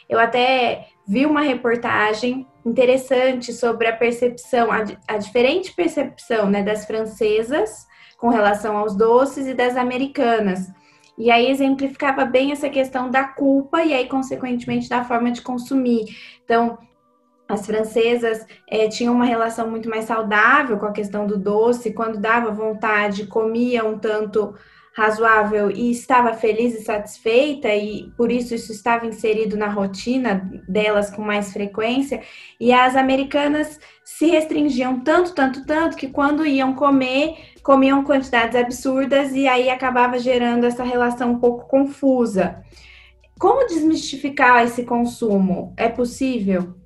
Eu 0.08 0.20
até 0.20 0.88
vi 1.08 1.26
uma 1.26 1.42
reportagem 1.42 2.46
interessante 2.64 3.52
sobre 3.52 3.88
a 3.88 3.96
percepção, 3.96 4.72
a, 4.72 4.84
a 5.08 5.18
diferente 5.18 5.74
percepção 5.74 6.50
né, 6.50 6.62
das 6.62 6.86
francesas 6.86 7.88
com 8.18 8.30
relação 8.30 8.78
aos 8.78 8.96
doces 8.96 9.48
e 9.48 9.54
das 9.54 9.76
americanas. 9.76 10.68
E 11.18 11.32
aí 11.32 11.50
exemplificava 11.50 12.26
bem 12.26 12.52
essa 12.52 12.70
questão 12.70 13.10
da 13.10 13.24
culpa 13.24 13.84
e 13.84 13.94
aí, 13.94 14.08
consequentemente, 14.08 14.90
da 14.90 15.04
forma 15.04 15.32
de 15.32 15.42
consumir. 15.42 16.06
Então, 16.44 16.78
as 17.48 17.66
francesas 17.66 18.46
é, 18.68 18.88
tinham 18.88 19.14
uma 19.14 19.26
relação 19.26 19.70
muito 19.70 19.90
mais 19.90 20.06
saudável 20.06 20.78
com 20.78 20.86
a 20.86 20.92
questão 20.92 21.28
do 21.28 21.38
doce, 21.38 21.94
quando 21.94 22.20
dava 22.20 22.52
vontade, 22.52 23.28
comia 23.28 23.86
um 23.86 24.00
tanto 24.00 24.56
razoável 24.96 25.70
e 25.70 25.92
estava 25.92 26.34
feliz 26.34 26.74
e 26.74 26.82
satisfeita, 26.82 27.68
e 27.76 28.10
por 28.16 28.32
isso 28.32 28.56
isso 28.56 28.72
estava 28.72 29.06
inserido 29.06 29.58
na 29.58 29.68
rotina 29.68 30.50
delas 30.68 31.10
com 31.12 31.22
mais 31.22 31.52
frequência. 31.52 32.22
E 32.60 32.72
as 32.72 32.96
americanas 32.96 33.78
se 34.06 34.28
restringiam 34.28 35.02
tanto, 35.02 35.36
tanto, 35.36 35.66
tanto, 35.66 35.98
que 35.98 36.08
quando 36.08 36.46
iam 36.46 36.74
comer, 36.74 37.36
comiam 37.62 38.06
quantidades 38.06 38.56
absurdas 38.56 39.34
e 39.34 39.48
aí 39.48 39.70
acabava 39.70 40.18
gerando 40.18 40.66
essa 40.66 40.84
relação 40.84 41.34
um 41.34 41.40
pouco 41.40 41.68
confusa. 41.68 42.64
Como 43.38 43.68
desmistificar 43.68 44.64
esse 44.64 44.86
consumo? 44.86 45.74
É 45.76 45.90
possível? 45.90 46.85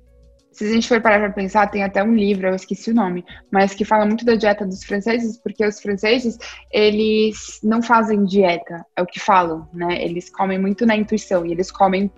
Se 0.52 0.64
a 0.64 0.72
gente 0.72 0.88
for 0.88 1.00
parar 1.00 1.20
para 1.20 1.30
pensar, 1.30 1.68
tem 1.68 1.84
até 1.84 2.02
um 2.02 2.14
livro, 2.14 2.48
eu 2.48 2.54
esqueci 2.54 2.90
o 2.90 2.94
nome, 2.94 3.24
mas 3.50 3.74
que 3.74 3.84
fala 3.84 4.04
muito 4.04 4.24
da 4.24 4.34
dieta 4.34 4.66
dos 4.66 4.84
franceses, 4.84 5.38
porque 5.38 5.64
os 5.64 5.80
franceses, 5.80 6.36
eles 6.72 7.60
não 7.62 7.80
fazem 7.80 8.24
dieta, 8.24 8.84
é 8.96 9.02
o 9.02 9.06
que 9.06 9.20
falam, 9.20 9.68
né? 9.72 10.02
Eles 10.02 10.28
comem 10.28 10.58
muito 10.58 10.84
na 10.84 10.96
intuição 10.96 11.46
e 11.46 11.52
eles 11.52 11.70
comem 11.70 12.10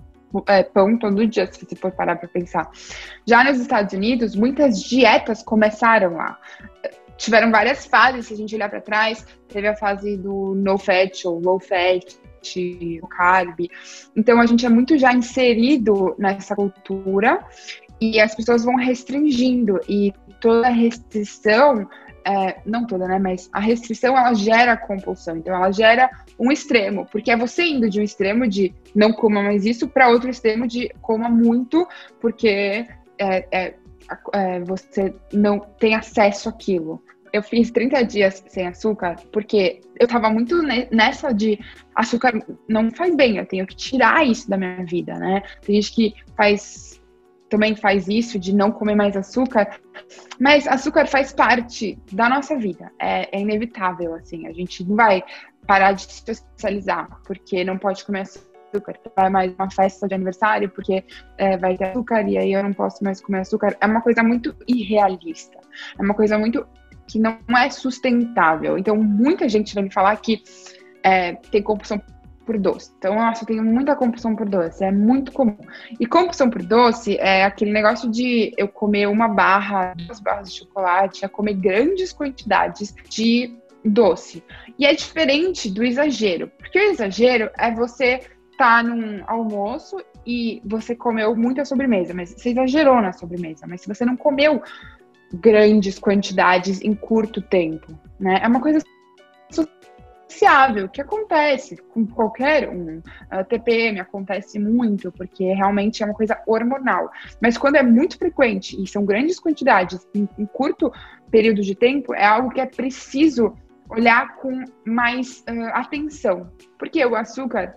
é, 0.47 0.63
pão 0.63 0.99
todo 0.99 1.27
dia, 1.27 1.47
se 1.53 1.65
você 1.65 1.77
for 1.77 1.93
parar 1.93 2.17
para 2.17 2.29
pensar. 2.29 2.71
Já 3.27 3.45
nos 3.45 3.61
Estados 3.61 3.93
Unidos, 3.93 4.35
muitas 4.35 4.83
dietas 4.83 5.43
começaram 5.43 6.17
lá 6.17 6.39
tiveram 7.23 7.53
várias 7.53 7.87
fases, 7.87 8.27
se 8.27 8.35
a 8.35 8.37
gente 8.37 8.55
olhar 8.55 8.69
para 8.69 8.81
trás, 8.81 9.25
teve 9.49 9.69
a 9.69 9.77
fase 9.77 10.17
do 10.17 10.55
no 10.57 10.77
fat 10.77 11.25
ou 11.25 11.39
low 11.39 11.61
fat, 11.61 12.05
o 13.01 13.07
carb. 13.07 13.69
Então 14.17 14.41
a 14.41 14.47
gente 14.47 14.67
é 14.67 14.69
muito 14.69 14.99
já 14.99 15.13
inserido 15.13 16.17
nessa 16.19 16.57
cultura 16.57 17.45
e 18.03 18.21
as 18.21 18.35
pessoas 18.35 18.65
vão 18.65 18.75
restringindo 18.75 19.79
e 19.89 20.13
toda 20.41 20.69
restrição 20.69 21.89
é, 22.25 22.61
não 22.67 22.85
toda, 22.85 23.07
né? 23.07 23.19
Mas 23.19 23.49
a 23.53 23.61
restrição 23.61 24.19
ela 24.19 24.35
gera 24.35 24.77
compulsão, 24.77 25.37
então 25.37 25.55
ela 25.55 25.71
gera 25.71 26.11
um 26.39 26.51
extremo, 26.51 27.07
porque 27.13 27.31
é 27.31 27.37
você 27.37 27.65
indo 27.65 27.89
de 27.89 28.01
um 28.01 28.03
extremo 28.03 28.49
de 28.49 28.75
não 28.93 29.13
coma 29.13 29.41
mais 29.41 29.65
isso 29.65 29.87
para 29.89 30.09
outro 30.09 30.31
extremo 30.31 30.67
de 30.67 30.89
coma 31.01 31.29
muito, 31.29 31.87
porque 32.21 32.89
é, 33.19 33.47
é, 33.53 33.75
é, 34.35 34.61
você 34.61 35.15
não 35.33 35.61
tem 35.61 35.95
acesso 35.95 36.49
àquilo. 36.49 37.01
Eu 37.33 37.43
fiz 37.43 37.71
30 37.71 38.03
dias 38.03 38.45
sem 38.49 38.67
açúcar 38.67 39.17
porque 39.33 39.81
eu 39.99 40.07
tava 40.07 40.29
muito 40.29 40.61
nessa 40.91 41.33
de 41.33 41.59
açúcar 41.95 42.45
não 42.69 42.91
faz 42.91 43.15
bem, 43.17 43.39
eu 43.39 43.47
tenho 43.47 43.67
que 43.67 43.75
tirar 43.75 44.27
isso 44.27 44.51
da 44.51 44.57
minha 44.57 44.85
vida, 44.85 45.15
né? 45.15 45.43
Tem 45.65 45.81
gente 45.81 45.95
que 45.95 46.15
faz 46.37 47.02
também 47.53 47.77
faz 47.77 48.09
isso 48.09 48.39
de 48.39 48.55
não 48.55 48.73
comer 48.73 48.95
mais 48.95 49.15
açúcar, 49.15 49.79
mas 50.41 50.67
açúcar 50.67 51.07
faz 51.07 51.35
parte 51.35 51.99
da 52.11 52.27
nossa 52.27 52.57
vida, 52.57 52.91
é, 52.99 53.37
é 53.37 53.41
inevitável, 53.41 54.15
assim, 54.15 54.47
a 54.47 54.53
gente 54.53 54.83
não 54.85 54.97
vai 54.97 55.23
parar 55.67 55.93
de 55.93 56.11
se 56.11 56.35
socializar 56.35 57.21
porque 57.27 57.63
não 57.63 57.77
pode 57.77 58.05
comer 58.07 58.23
açúcar 58.23 58.49
vai 59.15 59.29
mais 59.29 59.55
uma 59.55 59.71
festa 59.71 60.09
de 60.09 60.15
aniversário 60.15 60.71
porque 60.71 61.05
é, 61.37 61.59
vai 61.59 61.77
ter 61.77 61.91
açúcar 61.91 62.27
e 62.27 62.39
aí 62.39 62.55
eu 62.55 62.63
não 62.63 62.73
posso 62.73 63.05
mais 63.05 63.21
comer 63.21 63.41
açúcar. 63.41 63.77
É 63.79 63.85
uma 63.85 64.01
coisa 64.01 64.23
muito 64.23 64.57
irrealista. 64.67 65.59
É 65.99 66.03
uma 66.03 66.15
coisa 66.15 66.39
muito 66.39 66.67
que 67.07 67.19
não 67.19 67.37
é 67.55 67.69
sustentável. 67.69 68.79
Então, 68.79 68.97
muita 68.97 69.47
gente 69.47 69.75
vai 69.75 69.85
me 69.85 69.93
falar 69.93 70.17
que 70.17 70.43
é, 71.03 71.35
tem 71.35 71.63
compulsão 71.63 72.01
por 72.45 72.59
doce. 72.59 72.93
Então, 72.99 73.15
nossa, 73.15 73.43
eu 73.43 73.47
tenho 73.47 73.65
muita 73.65 73.97
compulsão 73.97 74.35
por 74.37 74.49
doce, 74.49 74.85
é 74.85 74.91
muito 74.91 75.33
comum. 75.33 75.57
E 75.99 76.07
compulsão 76.07 76.51
por 76.51 76.63
doce 76.63 77.17
é 77.19 77.45
aquele 77.45 77.73
negócio 77.73 78.11
de 78.11 78.53
eu 78.57 78.69
comer 78.69 79.07
uma 79.09 79.29
barra, 79.29 79.95
duas 79.95 80.21
barras 80.21 80.51
de 80.51 80.59
chocolate, 80.59 81.25
a 81.25 81.29
comer 81.29 81.55
grandes 81.55 82.13
quantidades 82.13 82.95
de 83.09 83.57
doce. 83.85 84.43
E 84.79 84.87
é 84.87 84.95
diferente 84.95 85.71
do 85.71 85.83
exagero, 85.83 86.51
porque 86.59 86.79
o 86.79 86.91
exagero 86.91 87.51
é 87.59 87.71
você 87.73 88.21
tá 88.57 88.83
num 88.83 89.23
almoço 89.27 89.97
e 90.27 90.63
você 90.65 90.95
comeu 90.95 91.35
muita 91.35 91.65
sobremesa, 91.65 92.15
mas 92.15 92.31
você 92.31 92.51
exagerou 92.51 93.01
na 93.01 93.13
sobremesa, 93.13 93.67
mas 93.67 93.81
se 93.81 93.89
você 93.89 94.05
não 94.05 94.17
comeu 94.17 94.63
grandes 95.33 95.99
quantidades 95.99 96.81
em 96.83 96.95
curto 96.95 97.41
tempo, 97.41 97.99
né? 98.21 98.41
É 98.43 98.47
uma 98.47 98.61
coisa 98.61 98.81
sociável 100.33 100.89
que 100.89 101.01
acontece 101.01 101.77
com 101.77 102.07
qualquer 102.07 102.69
um. 102.69 103.03
A 103.31 103.45
TPM 103.45 104.01
acontece 104.01 104.59
muito 104.59 105.13
porque 105.13 105.45
realmente 105.53 106.03
é 106.03 106.07
uma 106.07 106.15
coisa 106.15 106.41
hormonal. 106.47 107.11
Mas 107.41 107.59
quando 107.59 107.77
é 107.77 107.83
muito 107.83 108.19
frequente 108.19 108.81
e 108.83 108.87
são 108.87 109.05
grandes 109.05 109.39
quantidades 109.39 110.07
em, 110.15 110.29
em 110.39 110.47
curto 110.47 110.93
período 111.31 111.63
de 111.63 111.75
tempo, 111.75 112.15
é 112.15 112.25
algo 112.25 112.51
que 112.51 112.61
é 112.61 112.67
preciso 112.67 113.55
olhar 113.89 114.37
com 114.37 114.65
mais 114.87 115.45
uh, 115.49 115.69
atenção, 115.75 116.51
porque 116.79 117.05
o 117.05 117.15
açúcar 117.15 117.77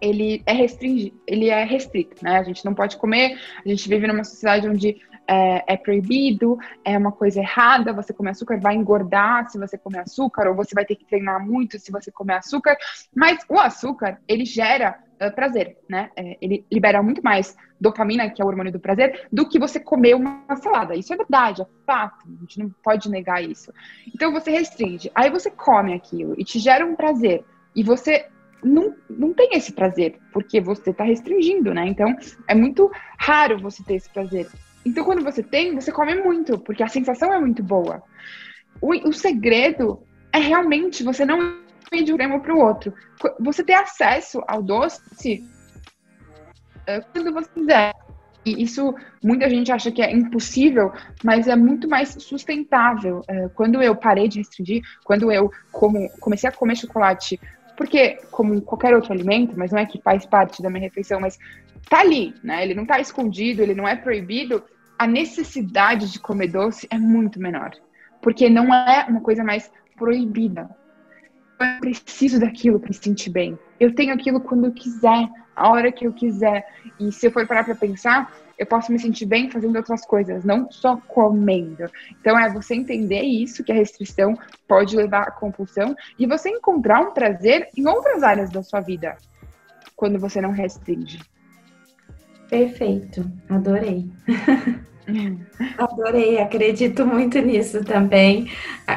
ele 0.00 0.42
é 0.44 0.52
restringido, 0.52 1.16
ele 1.28 1.48
é 1.48 1.62
restrito, 1.62 2.16
né? 2.24 2.38
A 2.38 2.42
gente 2.42 2.64
não 2.64 2.74
pode 2.74 2.96
comer, 2.96 3.38
a 3.64 3.68
gente 3.68 3.88
vive 3.88 4.08
numa 4.08 4.24
sociedade 4.24 4.68
onde 4.68 5.00
é, 5.26 5.74
é, 5.74 5.76
proibido, 5.76 6.58
é 6.84 6.96
uma 6.96 7.12
coisa 7.12 7.40
errada, 7.40 7.92
você 7.92 8.12
comer 8.12 8.30
açúcar 8.30 8.58
vai 8.58 8.74
engordar 8.74 9.48
se 9.50 9.58
você 9.58 9.78
comer 9.78 10.00
açúcar, 10.00 10.48
ou 10.48 10.54
você 10.54 10.74
vai 10.74 10.84
ter 10.84 10.96
que 10.96 11.04
treinar 11.04 11.44
muito 11.44 11.78
se 11.78 11.90
você 11.90 12.10
comer 12.10 12.34
açúcar. 12.34 12.76
Mas 13.14 13.38
o 13.48 13.58
açúcar, 13.58 14.20
ele 14.28 14.44
gera 14.44 14.98
uh, 15.20 15.34
prazer, 15.34 15.78
né? 15.88 16.10
É, 16.16 16.36
ele 16.40 16.66
libera 16.70 17.02
muito 17.02 17.22
mais 17.22 17.56
dopamina, 17.80 18.30
que 18.30 18.40
é 18.40 18.44
o 18.44 18.48
hormônio 18.48 18.72
do 18.72 18.80
prazer, 18.80 19.26
do 19.32 19.48
que 19.48 19.58
você 19.58 19.80
comer 19.80 20.14
uma 20.14 20.56
salada. 20.56 20.94
Isso 20.94 21.12
é 21.12 21.16
verdade, 21.16 21.62
é 21.62 21.66
fato, 21.86 22.24
a 22.26 22.40
gente 22.40 22.58
não 22.58 22.70
pode 22.82 23.10
negar 23.10 23.42
isso. 23.42 23.72
Então 24.14 24.32
você 24.32 24.50
restringe, 24.50 25.10
aí 25.14 25.30
você 25.30 25.50
come 25.50 25.92
aquilo 25.94 26.34
e 26.38 26.44
te 26.44 26.58
gera 26.58 26.84
um 26.84 26.94
prazer. 26.94 27.44
E 27.74 27.82
você 27.82 28.26
não, 28.62 28.94
não 29.10 29.32
tem 29.32 29.50
esse 29.52 29.72
prazer, 29.72 30.18
porque 30.32 30.60
você 30.60 30.90
está 30.90 31.04
restringindo, 31.04 31.74
né? 31.74 31.86
Então, 31.86 32.14
é 32.46 32.54
muito 32.54 32.90
raro 33.18 33.58
você 33.58 33.82
ter 33.82 33.94
esse 33.94 34.08
prazer. 34.08 34.48
Então, 34.84 35.04
quando 35.04 35.22
você 35.22 35.42
tem, 35.42 35.74
você 35.74 35.92
come 35.92 36.14
muito, 36.16 36.58
porque 36.58 36.82
a 36.82 36.88
sensação 36.88 37.32
é 37.32 37.38
muito 37.38 37.62
boa. 37.62 38.02
O, 38.80 39.08
o 39.08 39.12
segredo 39.12 40.02
é 40.32 40.38
realmente 40.38 41.04
você 41.04 41.24
não 41.24 41.38
ir 41.92 42.04
de 42.04 42.12
um 42.12 42.16
extremo 42.16 42.40
para 42.40 42.54
o 42.54 42.58
outro. 42.58 42.92
Você 43.40 43.62
ter 43.62 43.74
acesso 43.74 44.42
ao 44.48 44.62
doce 44.62 45.44
eh, 46.86 47.00
quando 47.12 47.32
você 47.32 47.48
quiser. 47.54 47.92
E 48.44 48.60
isso 48.60 48.92
muita 49.22 49.48
gente 49.48 49.70
acha 49.70 49.92
que 49.92 50.02
é 50.02 50.10
impossível, 50.10 50.92
mas 51.22 51.46
é 51.46 51.54
muito 51.54 51.88
mais 51.88 52.08
sustentável. 52.18 53.22
Eh, 53.28 53.48
quando 53.54 53.80
eu 53.80 53.94
parei 53.94 54.26
de 54.26 54.38
restringir, 54.38 54.82
quando 55.04 55.30
eu 55.30 55.50
como, 55.70 56.08
comecei 56.18 56.48
a 56.48 56.52
comer 56.52 56.76
chocolate 56.76 57.38
porque, 57.76 58.18
como 58.30 58.60
qualquer 58.62 58.94
outro 58.94 59.12
alimento, 59.12 59.54
mas 59.56 59.72
não 59.72 59.78
é 59.78 59.86
que 59.86 60.00
faz 60.00 60.26
parte 60.26 60.62
da 60.62 60.70
minha 60.70 60.82
refeição, 60.82 61.20
mas 61.20 61.38
tá 61.88 62.00
ali, 62.00 62.34
né? 62.42 62.62
Ele 62.62 62.74
não 62.74 62.86
tá 62.86 63.00
escondido, 63.00 63.62
ele 63.62 63.74
não 63.74 63.88
é 63.88 63.96
proibido. 63.96 64.62
A 64.98 65.06
necessidade 65.06 66.12
de 66.12 66.18
comer 66.20 66.48
doce 66.48 66.86
é 66.90 66.98
muito 66.98 67.40
menor, 67.40 67.72
porque 68.20 68.48
não 68.48 68.72
é 68.72 69.04
uma 69.08 69.20
coisa 69.20 69.42
mais 69.42 69.70
proibida. 69.96 70.70
Eu 71.60 71.80
preciso 71.80 72.40
daquilo 72.40 72.78
para 72.78 72.88
me 72.88 72.94
sentir 72.94 73.30
bem. 73.30 73.58
Eu 73.78 73.94
tenho 73.94 74.14
aquilo 74.14 74.40
quando 74.40 74.66
eu 74.66 74.72
quiser, 74.72 75.28
a 75.54 75.68
hora 75.68 75.92
que 75.92 76.06
eu 76.06 76.12
quiser. 76.12 76.66
E 76.98 77.12
se 77.12 77.26
eu 77.26 77.30
for 77.30 77.46
parar 77.46 77.64
para 77.64 77.74
pensar, 77.74 78.32
eu 78.58 78.66
posso 78.66 78.92
me 78.92 78.98
sentir 78.98 79.26
bem 79.26 79.50
fazendo 79.50 79.76
outras 79.76 80.04
coisas, 80.04 80.44
não 80.44 80.70
só 80.70 80.96
comendo. 80.96 81.84
Então 82.20 82.38
é 82.38 82.48
você 82.50 82.74
entender 82.74 83.22
isso, 83.22 83.64
que 83.64 83.72
a 83.72 83.74
restrição 83.74 84.36
pode 84.68 84.96
levar 84.96 85.22
à 85.22 85.30
compulsão, 85.30 85.96
e 86.18 86.26
você 86.26 86.48
encontrar 86.48 87.00
um 87.00 87.12
prazer 87.12 87.68
em 87.76 87.86
outras 87.86 88.22
áreas 88.22 88.50
da 88.50 88.62
sua 88.62 88.80
vida, 88.80 89.16
quando 89.96 90.18
você 90.18 90.40
não 90.40 90.52
restringe. 90.52 91.20
Perfeito, 92.52 93.24
adorei. 93.48 94.10
Adorei, 95.78 96.38
acredito 96.38 97.06
muito 97.06 97.38
nisso 97.40 97.82
também. 97.82 98.50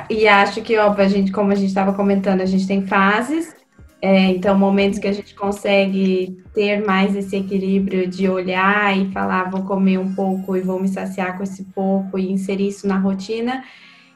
E 0.09 0.27
acho 0.27 0.61
que, 0.61 0.77
óbvio, 0.77 1.05
a 1.05 1.07
gente, 1.07 1.31
como 1.31 1.53
a 1.53 1.55
gente 1.55 1.69
estava 1.69 1.93
comentando, 1.93 2.41
a 2.41 2.45
gente 2.45 2.67
tem 2.67 2.85
fases 2.85 3.55
é, 4.01 4.25
então, 4.27 4.57
momentos 4.57 4.99
que 4.99 5.07
a 5.07 5.11
gente 5.13 5.33
consegue 5.33 6.37
ter 6.53 6.85
mais 6.85 7.15
esse 7.15 7.37
equilíbrio 7.37 8.07
de 8.07 8.29
olhar 8.29 8.95
e 8.95 9.09
falar, 9.11 9.49
vou 9.49 9.63
comer 9.63 9.97
um 9.97 10.13
pouco 10.13 10.55
e 10.55 10.61
vou 10.61 10.79
me 10.79 10.87
saciar 10.87 11.37
com 11.37 11.43
esse 11.43 11.63
pouco 11.63 12.19
e 12.19 12.31
inserir 12.31 12.67
isso 12.67 12.87
na 12.87 12.99
rotina, 12.99 13.63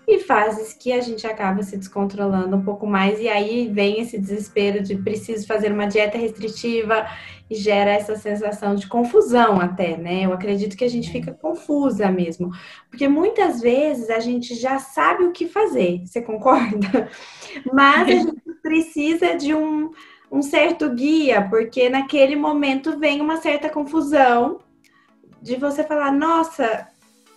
e 0.10 0.20
fases 0.20 0.74
que 0.74 0.92
a 0.92 1.00
gente 1.02 1.28
acaba 1.28 1.62
se 1.62 1.78
descontrolando 1.78 2.56
um 2.56 2.64
pouco 2.64 2.88
mais, 2.88 3.20
e 3.20 3.30
aí 3.30 3.70
vem 3.72 4.02
esse 4.02 4.18
desespero 4.18 4.82
de 4.82 4.96
preciso 4.96 5.46
fazer 5.46 5.72
uma 5.72 5.86
dieta 5.86 6.18
restritiva 6.18 7.06
e 7.48 7.54
gera 7.56 7.92
essa 7.92 8.16
sensação 8.16 8.74
de 8.74 8.88
confusão 8.88 9.62
até, 9.62 9.96
né? 9.98 10.26
Eu 10.26 10.34
acredito 10.34 10.76
que 10.76 10.84
a 10.84 10.90
gente 10.90 11.12
fica 11.12 11.32
confusa 11.32 12.12
mesmo, 12.12 12.50
porque 12.90 13.08
muitas 13.08 13.62
vezes 13.62 14.10
a 14.10 14.20
gente 14.20 14.56
já 14.56 14.80
sabe 14.80 15.26
o 15.26 15.32
que 15.32 15.48
fazer, 15.48 16.02
você 16.06 16.22
concorda? 16.22 17.10
Mas 17.72 18.08
a 18.08 18.12
gente 18.12 18.42
precisa 18.64 19.36
de 19.36 19.54
um, 19.54 19.92
um 20.32 20.42
certo 20.42 20.90
guia, 20.90 21.48
porque 21.48 21.88
naquele 21.88 22.36
momento 22.36 22.98
vem 22.98 23.22
uma 23.22 23.38
certa 23.38 23.70
confusão 23.70 24.60
de 25.42 25.56
você 25.56 25.84
falar, 25.84 26.12
nossa, 26.12 26.88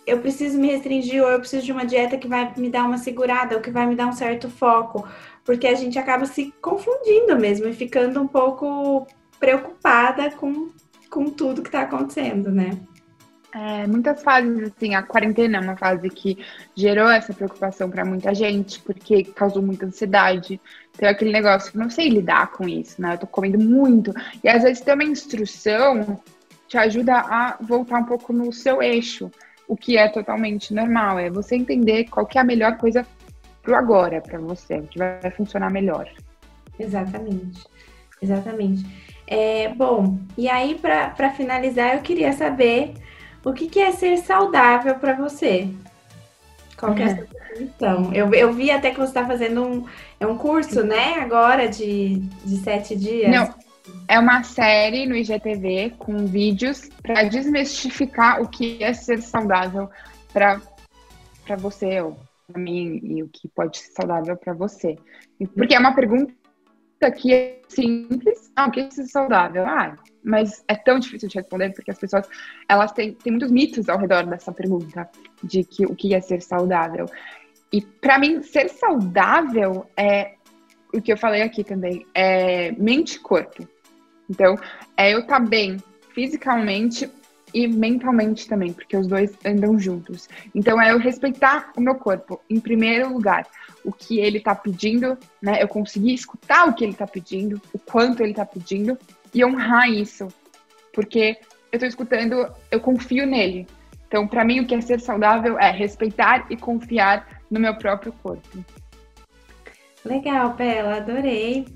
eu 0.06 0.18
preciso 0.18 0.58
me 0.58 0.68
restringir, 0.68 1.22
ou 1.22 1.28
eu 1.28 1.38
preciso 1.38 1.64
de 1.64 1.72
uma 1.72 1.86
dieta 1.86 2.16
que 2.16 2.28
vai 2.28 2.52
me 2.56 2.70
dar 2.70 2.84
uma 2.84 2.98
segurada, 2.98 3.56
ou 3.56 3.60
que 3.60 3.70
vai 3.70 3.86
me 3.86 3.94
dar 3.94 4.06
um 4.06 4.12
certo 4.12 4.48
foco, 4.50 5.06
porque 5.44 5.66
a 5.66 5.74
gente 5.74 5.98
acaba 5.98 6.24
se 6.26 6.52
confundindo 6.60 7.38
mesmo 7.38 7.68
e 7.68 7.72
ficando 7.72 8.20
um 8.20 8.26
pouco 8.26 9.06
preocupada 9.38 10.30
com, 10.32 10.70
com 11.10 11.26
tudo 11.26 11.62
que 11.62 11.68
está 11.68 11.82
acontecendo, 11.82 12.50
né? 12.50 12.78
É, 13.54 13.86
muitas 13.86 14.22
fases, 14.22 14.72
assim, 14.72 14.94
a 14.94 15.02
quarentena 15.02 15.58
é 15.58 15.60
uma 15.60 15.76
fase 15.76 16.08
que 16.08 16.38
gerou 16.74 17.10
essa 17.10 17.34
preocupação 17.34 17.90
para 17.90 18.02
muita 18.02 18.34
gente, 18.34 18.80
porque 18.80 19.24
causou 19.24 19.62
muita 19.62 19.84
ansiedade. 19.84 20.58
Então, 20.94 21.06
é 21.06 21.12
aquele 21.12 21.32
negócio, 21.32 21.78
não 21.78 21.90
sei 21.90 22.08
lidar 22.08 22.50
com 22.52 22.66
isso, 22.66 23.00
né? 23.02 23.14
Eu 23.14 23.18
tô 23.18 23.26
comendo 23.26 23.58
muito. 23.58 24.14
E 24.42 24.48
às 24.48 24.62
vezes 24.62 24.80
ter 24.80 24.94
uma 24.94 25.04
instrução 25.04 26.18
te 26.66 26.78
ajuda 26.78 27.14
a 27.14 27.58
voltar 27.60 27.98
um 27.98 28.04
pouco 28.06 28.32
no 28.32 28.50
seu 28.50 28.82
eixo, 28.82 29.30
o 29.72 29.76
que 29.76 29.96
é 29.96 30.06
totalmente 30.06 30.74
normal. 30.74 31.18
É 31.18 31.30
você 31.30 31.56
entender 31.56 32.04
qual 32.04 32.26
que 32.26 32.36
é 32.36 32.42
a 32.42 32.44
melhor 32.44 32.76
coisa 32.76 33.06
pro 33.62 33.74
agora, 33.74 34.20
para 34.20 34.38
você, 34.38 34.76
o 34.76 34.86
que 34.86 34.98
vai 34.98 35.30
funcionar 35.30 35.70
melhor. 35.70 36.10
Exatamente, 36.78 37.64
exatamente. 38.20 38.84
É, 39.26 39.68
bom, 39.68 40.18
e 40.36 40.46
aí, 40.46 40.74
para 40.74 41.30
finalizar, 41.30 41.94
eu 41.94 42.02
queria 42.02 42.34
saber 42.34 42.92
o 43.42 43.54
que, 43.54 43.66
que 43.66 43.80
é 43.80 43.92
ser 43.92 44.18
saudável 44.18 44.96
para 44.96 45.14
você? 45.14 45.68
Qual 46.76 46.94
que 46.94 47.02
é 47.02 47.06
a 47.06 47.16
sua 47.16 47.24
definição? 47.24 48.12
Eu, 48.12 48.34
eu 48.34 48.52
vi 48.52 48.70
até 48.70 48.90
que 48.90 48.98
você 48.98 49.08
está 49.08 49.24
fazendo 49.24 49.64
um, 49.64 49.86
é 50.20 50.26
um 50.26 50.36
curso, 50.36 50.82
né, 50.82 51.14
agora 51.14 51.66
de, 51.66 52.16
de 52.44 52.56
sete 52.58 52.94
dias. 52.94 53.30
Não, 53.30 53.54
é 54.08 54.18
uma 54.18 54.42
série 54.42 55.06
no 55.06 55.16
IGTV 55.16 55.94
com 55.98 56.26
vídeos 56.26 56.88
para 57.02 57.24
desmistificar 57.24 58.40
o 58.40 58.48
que 58.48 58.82
é 58.82 58.92
ser 58.92 59.20
saudável 59.22 59.90
para 60.32 60.60
você 61.58 62.00
ou 62.00 62.18
para 62.46 62.60
mim 62.60 63.00
e 63.02 63.22
o 63.22 63.28
que 63.28 63.48
pode 63.48 63.78
ser 63.78 63.92
saudável 63.92 64.36
para 64.36 64.52
você. 64.52 64.96
Porque 65.56 65.74
é 65.74 65.78
uma 65.78 65.94
pergunta 65.94 66.32
que 67.16 67.32
é 67.32 67.60
simples. 67.68 68.52
Ah, 68.54 68.66
o 68.66 68.70
que 68.70 68.80
é 68.80 68.90
ser 68.90 69.06
saudável? 69.06 69.66
Ah, 69.66 69.96
mas 70.22 70.62
é 70.68 70.76
tão 70.76 70.98
difícil 70.98 71.28
de 71.28 71.36
responder 71.36 71.70
porque 71.70 71.90
as 71.90 71.98
pessoas 71.98 72.28
elas 72.68 72.92
têm, 72.92 73.14
têm 73.14 73.32
muitos 73.32 73.50
mitos 73.50 73.88
ao 73.88 73.98
redor 73.98 74.26
dessa 74.26 74.52
pergunta 74.52 75.08
de 75.42 75.64
que 75.64 75.84
o 75.84 75.96
que 75.96 76.14
é 76.14 76.20
ser 76.20 76.42
saudável. 76.42 77.06
E 77.72 77.80
para 77.80 78.18
mim, 78.18 78.42
ser 78.42 78.68
saudável 78.68 79.86
é 79.96 80.34
o 80.92 81.00
que 81.00 81.12
eu 81.12 81.16
falei 81.16 81.42
aqui 81.42 81.64
também, 81.64 82.06
é 82.14 82.72
mente 82.72 83.16
e 83.16 83.20
corpo. 83.20 83.66
Então, 84.28 84.56
é 84.96 85.14
eu 85.14 85.20
estar 85.20 85.40
tá 85.40 85.46
bem 85.46 85.78
fisicamente 86.14 87.10
e 87.54 87.66
mentalmente 87.66 88.48
também, 88.48 88.72
porque 88.72 88.96
os 88.96 89.06
dois 89.06 89.32
andam 89.44 89.78
juntos. 89.78 90.28
Então, 90.54 90.80
é 90.80 90.92
eu 90.92 90.98
respeitar 90.98 91.72
o 91.76 91.80
meu 91.80 91.94
corpo 91.94 92.40
em 92.48 92.58
primeiro 92.60 93.12
lugar, 93.12 93.46
o 93.84 93.92
que 93.92 94.20
ele 94.20 94.38
está 94.38 94.54
pedindo, 94.54 95.18
né? 95.40 95.62
Eu 95.62 95.68
conseguir 95.68 96.14
escutar 96.14 96.68
o 96.68 96.74
que 96.74 96.84
ele 96.84 96.92
está 96.92 97.06
pedindo, 97.06 97.60
o 97.72 97.78
quanto 97.78 98.22
ele 98.22 98.30
está 98.30 98.46
pedindo 98.46 98.96
e 99.34 99.44
honrar 99.44 99.90
isso, 99.90 100.28
porque 100.92 101.38
eu 101.70 101.76
estou 101.76 101.88
escutando, 101.88 102.46
eu 102.70 102.80
confio 102.80 103.26
nele. 103.26 103.66
Então, 104.06 104.26
para 104.28 104.44
mim, 104.44 104.60
o 104.60 104.66
que 104.66 104.74
é 104.74 104.80
ser 104.80 105.00
saudável 105.00 105.58
é 105.58 105.70
respeitar 105.70 106.46
e 106.50 106.56
confiar 106.56 107.42
no 107.50 107.58
meu 107.58 107.74
próprio 107.76 108.12
corpo. 108.22 108.64
Legal, 110.04 110.54
Bela, 110.54 110.96
adorei. 110.96 111.66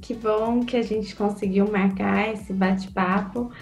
Que 0.00 0.14
bom 0.14 0.64
que 0.64 0.76
a 0.76 0.82
gente 0.82 1.14
conseguiu 1.14 1.70
marcar 1.70 2.32
esse 2.32 2.52
bate-papo 2.52 3.52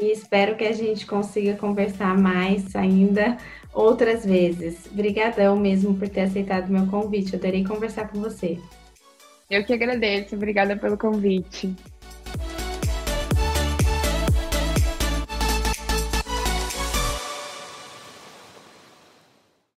e 0.00 0.10
espero 0.10 0.56
que 0.56 0.64
a 0.64 0.72
gente 0.72 1.06
consiga 1.06 1.54
conversar 1.54 2.18
mais 2.18 2.74
ainda 2.74 3.36
outras 3.72 4.24
vezes. 4.24 4.86
Obrigadão 4.90 5.56
mesmo 5.56 5.94
por 5.94 6.08
ter 6.08 6.22
aceitado 6.22 6.70
meu 6.70 6.86
convite. 6.86 7.36
Adorei 7.36 7.64
conversar 7.64 8.08
com 8.08 8.20
você. 8.20 8.58
Eu 9.48 9.64
que 9.64 9.72
agradeço. 9.72 10.34
Obrigada 10.34 10.76
pelo 10.76 10.98
convite. 10.98 11.74